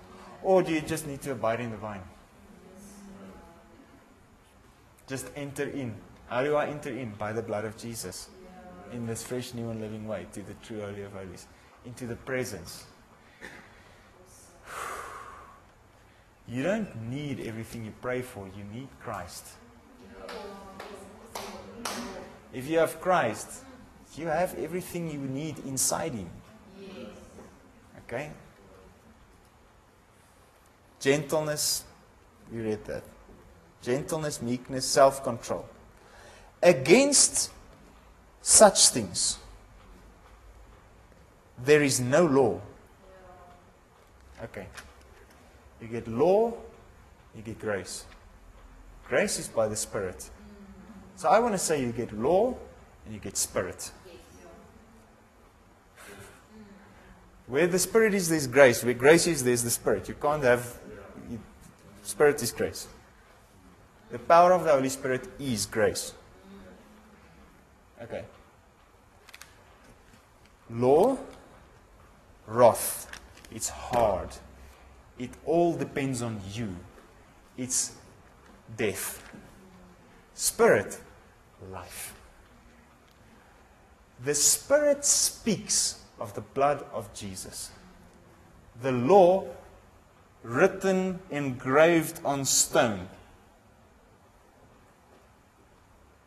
[0.42, 2.02] Or do you just need to abide in the vine?
[5.06, 5.94] Just enter in.
[6.28, 7.10] How do I enter in?
[7.12, 8.28] By the blood of Jesus.
[8.92, 11.46] In this fresh, new, and living way to the true Holy of Holies.
[11.84, 12.86] Into the presence.
[16.48, 19.48] You don't need everything you pray for, you need Christ.
[22.52, 23.64] If you have Christ,
[24.14, 26.30] you have everything you need inside Him.
[28.04, 28.30] Okay?
[31.00, 31.84] Gentleness,
[32.52, 33.02] you read that.
[33.82, 35.66] Gentleness, meekness, self control.
[36.62, 37.50] Against
[38.46, 39.38] such things,
[41.64, 42.60] there is no law.
[44.44, 44.68] Okay.
[45.80, 46.54] You get law,
[47.34, 48.04] you get grace.
[49.08, 50.30] Grace is by the Spirit.
[51.16, 52.54] So I want to say you get law
[53.04, 53.90] and you get Spirit.
[57.48, 58.84] Where the Spirit is, there's grace.
[58.84, 60.08] Where grace is, there's the Spirit.
[60.08, 60.78] You can't have.
[61.28, 61.40] You,
[62.04, 62.86] Spirit is grace.
[64.12, 66.14] The power of the Holy Spirit is grace.
[68.00, 68.22] Okay.
[70.70, 71.16] Law,
[72.46, 73.10] wrath.
[73.50, 74.28] It's hard.
[75.18, 76.74] It all depends on you.
[77.56, 77.94] It's
[78.76, 79.22] death.
[80.34, 80.98] Spirit,
[81.72, 82.14] life.
[84.24, 87.70] The Spirit speaks of the blood of Jesus.
[88.82, 89.46] The law
[90.42, 93.08] written, engraved on stone,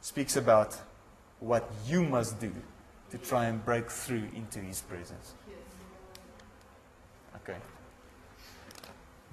[0.01, 0.75] speaks about
[1.39, 2.51] what you must do
[3.11, 5.33] to try and break through into His presence.
[7.35, 7.57] Okay.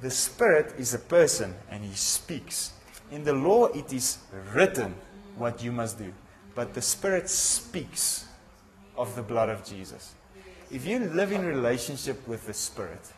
[0.01, 2.73] The Spirit is a person and He speaks.
[3.11, 4.19] In the law, it is
[4.53, 4.95] written
[5.37, 6.13] what you must do.
[6.55, 8.27] But the Spirit speaks
[8.97, 10.15] of the blood of Jesus.
[10.71, 13.13] If you live in relationship with the Spirit,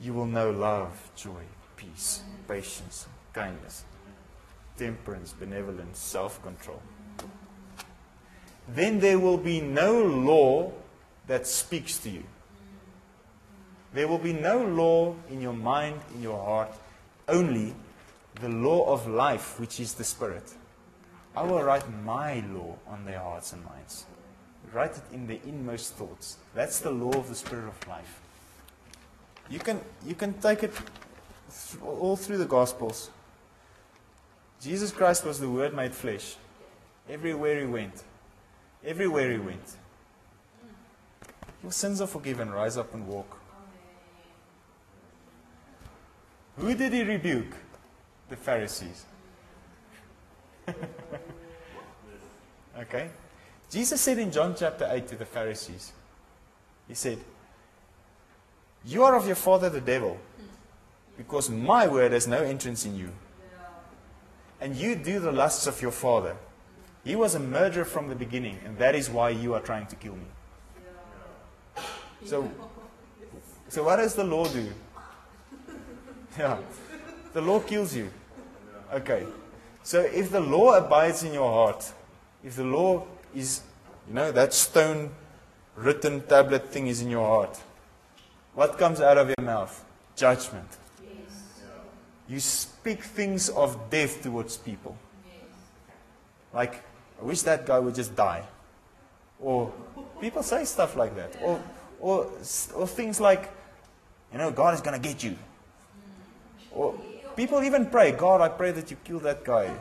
[0.00, 1.42] you will know love, joy,
[1.76, 3.84] peace, patience, kindness,
[4.76, 6.80] temperance, benevolence, self control.
[8.74, 10.72] Then there will be no law
[11.26, 12.24] that speaks to you.
[13.94, 16.72] There will be no law in your mind, in your heart,
[17.26, 17.74] only
[18.40, 20.54] the law of life, which is the Spirit.
[21.34, 24.04] I will write my law on their hearts and minds.
[24.72, 26.36] Write it in their inmost thoughts.
[26.54, 28.20] That's the law of the Spirit of life.
[29.48, 33.10] You can, you can take it th- all through the Gospels.
[34.60, 36.36] Jesus Christ was the Word made flesh.
[37.08, 38.02] Everywhere he went.
[38.84, 39.76] Everywhere he went.
[41.62, 42.50] Your sins are forgiven.
[42.50, 43.38] Rise up and walk.
[46.56, 47.54] Who did he rebuke?
[48.28, 49.04] The Pharisees.
[52.78, 53.10] okay?
[53.70, 55.92] Jesus said in John chapter 8 to the Pharisees,
[56.86, 57.18] He said,
[58.84, 60.18] You are of your father the devil,
[61.16, 63.10] because my word has no entrance in you.
[64.60, 66.36] And you do the lusts of your father.
[67.08, 69.96] He was a murderer from the beginning, and that is why you are trying to
[69.96, 70.28] kill me.
[72.26, 72.52] So,
[73.68, 74.68] so what does the law do?
[76.38, 76.58] Yeah.
[77.32, 78.10] The law kills you.
[78.92, 79.26] Okay.
[79.82, 81.90] So if the law abides in your heart,
[82.44, 83.62] if the law is,
[84.06, 85.08] you know, that stone
[85.76, 87.58] written tablet thing is in your heart,
[88.54, 89.82] what comes out of your mouth?
[90.14, 90.76] Judgment.
[92.28, 94.94] You speak things of death towards people.
[96.52, 96.84] Like,
[97.20, 98.44] I wish that guy would just die.
[99.40, 99.72] Or
[100.20, 101.36] people say stuff like that.
[101.42, 101.60] Or,
[102.00, 102.30] or,
[102.74, 103.50] or things like,
[104.32, 105.36] you know, God is going to get you.
[106.72, 106.94] Or
[107.36, 109.74] people even pray, God, I pray that you kill that guy.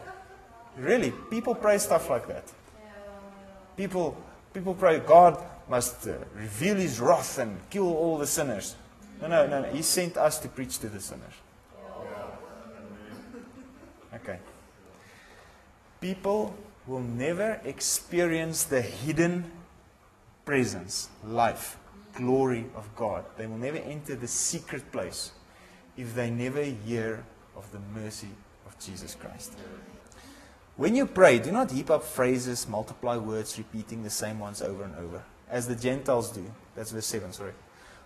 [0.78, 2.44] Really, people pray stuff like that.
[3.76, 4.18] People,
[4.54, 8.76] people pray, God must uh, reveal his wrath and kill all the sinners.
[9.22, 9.70] No, no, no, no.
[9.70, 11.34] He sent us to preach to the sinners.
[14.14, 14.40] Okay.
[16.00, 16.56] People
[16.88, 19.52] will never experience the hidden
[20.46, 21.78] presence, life,
[22.16, 23.26] glory of God.
[23.38, 25.32] They will never enter the secret place
[25.98, 27.26] if they never hear
[27.56, 28.30] of the mercy
[28.66, 29.54] of Jesus Christ.
[30.78, 34.84] When you pray, do not heap up phrases, multiply words, repeating the same ones over
[34.84, 36.46] and over, as the Gentiles do.
[36.76, 37.54] That's verse 7, sorry.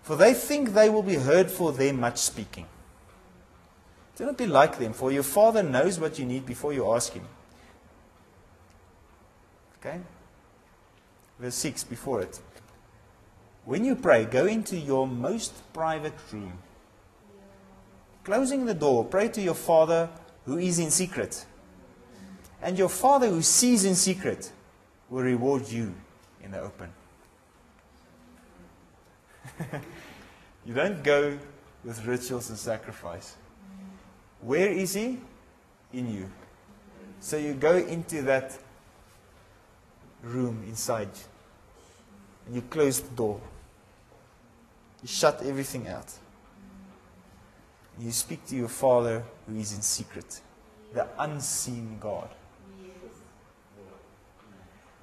[0.01, 2.65] For they think they will be heard for their much speaking.
[4.15, 7.13] Do not be like them, for your Father knows what you need before you ask
[7.13, 7.27] Him.
[9.81, 9.99] Okay?
[11.39, 12.39] Verse 6 before it.
[13.65, 16.53] When you pray, go into your most private room.
[18.23, 20.09] Closing the door, pray to your Father
[20.45, 21.45] who is in secret.
[22.61, 24.51] And your Father who sees in secret
[25.09, 25.93] will reward you
[26.43, 26.89] in the open.
[30.65, 31.37] you don't go
[31.83, 33.35] with rituals and sacrifice.
[34.41, 35.19] Where is He?
[35.93, 36.31] In you.
[37.19, 38.57] So you go into that
[40.23, 41.09] room inside
[42.45, 43.39] and you close the door.
[45.01, 46.11] You shut everything out.
[47.95, 50.41] And you speak to your Father who is in secret,
[50.93, 52.29] the unseen God.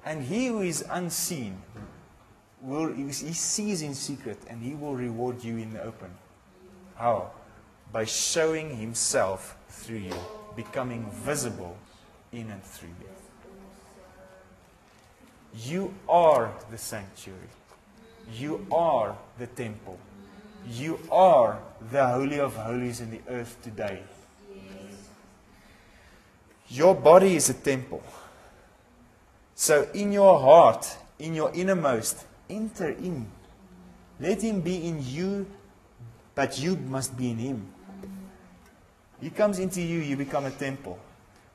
[0.05, 1.61] And he who is unseen
[2.61, 6.11] will he sees in secret and he will reward you in the open.
[6.95, 7.31] How?
[7.91, 10.15] By showing himself through you,
[10.55, 11.77] becoming visible
[12.31, 13.07] in and through you.
[15.55, 17.49] You are the sanctuary.
[18.33, 19.97] You are the temple.
[20.67, 21.59] You are
[21.91, 24.03] the Holy of Holies in the earth today.
[26.69, 28.03] Your body is a temple.
[29.55, 30.87] So, in your heart,
[31.17, 33.27] in your innermost, enter in.
[34.19, 35.47] Let Him be in you,
[36.35, 37.73] but you must be in Him.
[39.19, 40.99] He comes into you, you become a temple.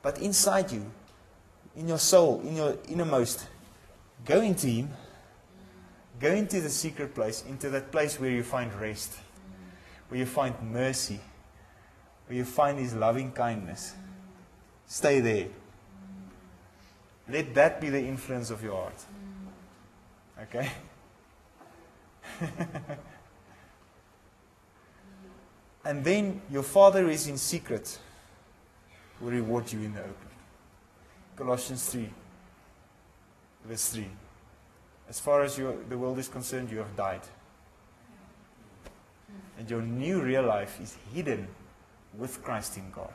[0.01, 0.85] But inside you,
[1.75, 3.47] in your soul, in your innermost,
[4.23, 4.89] go into Him.
[6.19, 9.17] Go into the secret place, into that place where you find rest,
[10.07, 11.19] where you find mercy,
[12.27, 13.95] where you find His loving kindness.
[14.87, 15.47] Stay there.
[17.27, 19.03] Let that be the influence of your heart.
[20.43, 20.71] Okay?
[25.85, 27.99] And then your Father is in secret
[29.21, 30.15] will reward you in the open.
[31.35, 32.09] Colossians 3,
[33.67, 34.07] verse 3.
[35.09, 37.21] As far as the world is concerned, you have died.
[39.57, 41.47] And your new real life is hidden
[42.17, 43.13] with Christ in God.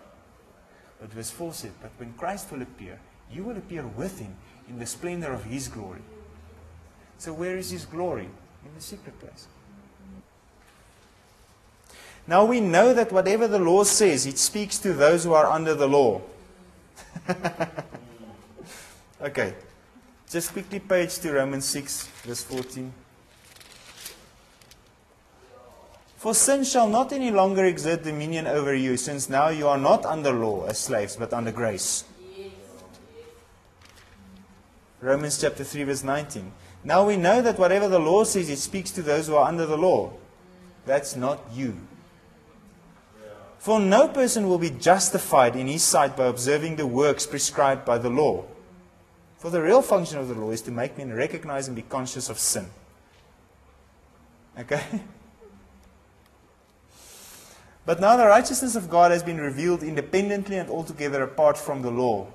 [1.00, 2.98] But verse 4 said, But when Christ will appear,
[3.32, 4.36] you will appear with him
[4.68, 6.02] in the splendor of his glory.
[7.18, 8.28] So, where is his glory?
[8.64, 9.46] In the secret place.
[12.26, 15.74] Now we know that whatever the law says, it speaks to those who are under
[15.74, 16.20] the law.
[19.22, 19.54] okay.
[20.30, 22.92] Just quickly page to Romans 6, verse 14.
[26.18, 30.06] For sin shall not any longer exert dominion over you, since now you are not
[30.06, 32.04] under law as slaves, but under grace.
[35.00, 36.52] Romans chapter 3, verse 19.
[36.84, 39.66] Now we know that whatever the law says, it speaks to those who are under
[39.66, 40.12] the law.
[40.86, 41.76] That's not you.
[43.58, 47.98] For no person will be justified in his sight by observing the works prescribed by
[47.98, 48.44] the law.
[49.40, 52.28] For the real function of the law is to make men recognize and be conscious
[52.28, 52.66] of sin.
[54.58, 54.82] Okay?
[57.86, 61.90] But now the righteousness of God has been revealed independently and altogether apart from the
[61.90, 62.28] law.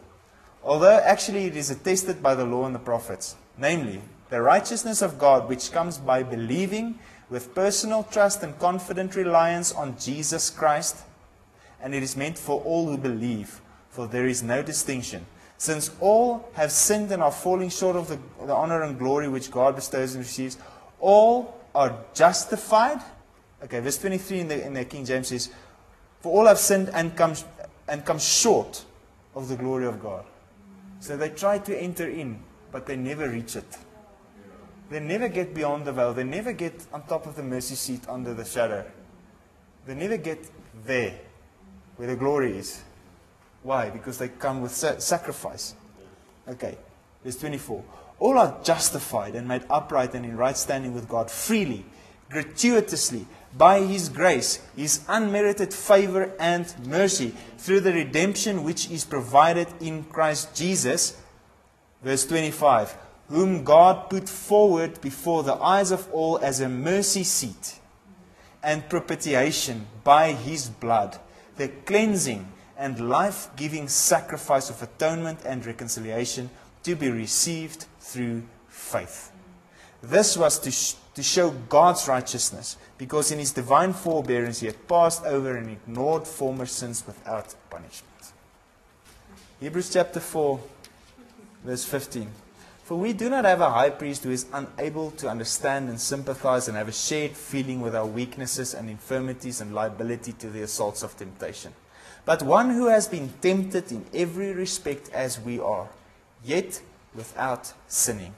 [0.63, 3.35] Although actually it is attested by the law and the prophets.
[3.55, 4.01] Namely,
[4.31, 6.99] the righteousness of God which comes by believing
[7.29, 11.03] with personal trust and confident reliance on Jesus Christ
[11.79, 15.25] and it is meant for all who believe, for there is no distinction.
[15.57, 19.51] Since all have sinned and are falling short of the, the honor and glory which
[19.51, 20.57] God bestows and receives,
[20.99, 22.99] all are justified.
[23.63, 25.49] Okay, verse 23 in the, in the King James says,
[26.21, 27.35] For all have sinned and come,
[27.87, 28.83] and come short
[29.33, 30.25] of the glory of God.
[30.99, 32.39] So they try to enter in,
[32.71, 33.77] but they never reach it.
[34.89, 36.13] They never get beyond the veil.
[36.13, 38.85] They never get on top of the mercy seat under the shadow.
[39.85, 40.49] They never get
[40.85, 41.19] there
[41.95, 42.83] where the glory is.
[43.65, 43.89] Why?
[43.89, 45.73] Because they come with sacrifice.
[46.47, 46.77] Okay,
[47.23, 47.83] verse 24.
[48.19, 51.83] All are justified and made upright and in right standing with God freely,
[52.29, 53.25] gratuitously,
[53.57, 60.03] by His grace, His unmerited favor and mercy, through the redemption which is provided in
[60.03, 61.19] Christ Jesus.
[62.03, 62.95] Verse 25.
[63.29, 67.79] Whom God put forward before the eyes of all as a mercy seat
[68.61, 71.19] and propitiation by His blood
[71.57, 76.49] the cleansing and life giving sacrifice of atonement and reconciliation
[76.83, 79.31] to be received through faith.
[80.01, 84.87] This was to, sh- to show God's righteousness, because in his divine forbearance he had
[84.87, 88.11] passed over and ignored former sins without punishment.
[89.59, 90.59] Hebrews chapter 4,
[91.63, 92.29] verse 15.
[92.83, 96.67] For we do not have a high priest who is unable to understand and sympathize
[96.67, 101.01] and have a shared feeling with our weaknesses and infirmities and liability to the assaults
[101.01, 101.73] of temptation,
[102.25, 105.87] but one who has been tempted in every respect as we are,
[106.43, 106.81] yet
[107.13, 108.33] without sinning.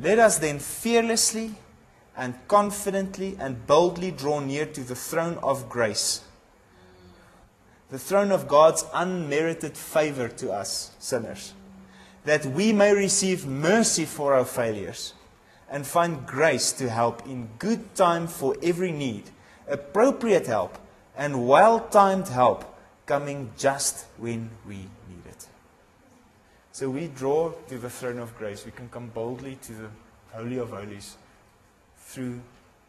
[0.00, 1.54] Let us then fearlessly
[2.16, 6.22] and confidently and boldly draw near to the throne of grace,
[7.90, 11.52] the throne of God's unmerited favor to us, sinners
[12.26, 15.14] that we may receive mercy for our failures
[15.70, 19.30] and find grace to help in good time for every need,
[19.68, 20.76] appropriate help,
[21.16, 22.64] and well timed help
[23.06, 25.46] coming just when we need it.
[26.72, 28.66] So we draw to the throne of grace.
[28.66, 29.88] We can come boldly to the
[30.32, 31.16] Holy of Holies
[31.98, 32.40] through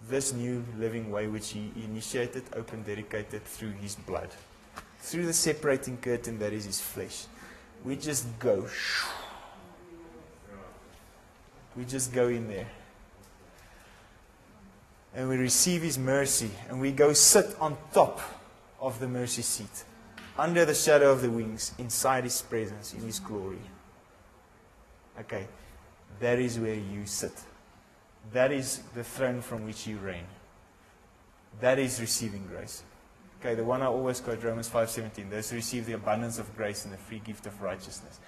[0.10, 4.30] this new living way which He initiated, opened, dedicated through His blood.
[5.00, 7.26] Through the separating curtain that is His flesh.
[7.84, 8.68] We just go.
[11.76, 12.68] We just go in there.
[15.16, 16.52] And we receive His mercy.
[16.70, 18.20] And we go sit on top
[18.80, 19.84] of the mercy seat,
[20.38, 23.62] under the shadow of the wings, inside His presence, in His glory.
[25.20, 25.48] Okay,
[26.20, 27.34] that is where you sit.
[28.34, 30.26] That is the throne from which you reign.
[31.60, 32.84] That is receiving grace.
[33.40, 36.86] Okay, the one I always quote, Romans 5.17, those who receive the abundance of grace
[36.86, 38.20] and the free gift of righteousness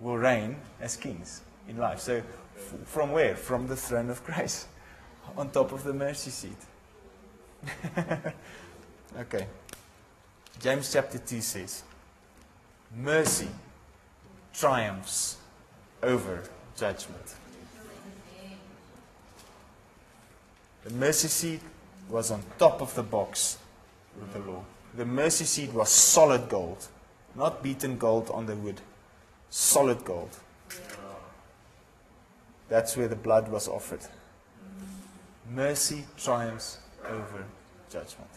[0.00, 2.00] will reign as kings in life.
[2.00, 2.22] So
[2.84, 3.36] from where?
[3.36, 4.66] From the throne of grace,
[5.36, 6.56] on top of the mercy seat.
[9.18, 9.46] okay.
[10.60, 11.82] James chapter 2 says,
[12.96, 13.48] Mercy
[14.52, 15.36] triumphs
[16.02, 16.42] over
[16.76, 17.34] judgment.
[20.84, 21.60] The mercy seat
[22.08, 23.58] was on top of the box
[24.18, 24.64] with the law.
[24.96, 26.86] The mercy seat was solid gold,
[27.34, 28.80] not beaten gold on the wood.
[29.50, 30.30] Solid gold.
[32.68, 34.00] That's where the blood was offered.
[35.50, 37.44] Mercy triumphs over
[37.90, 38.28] judgment.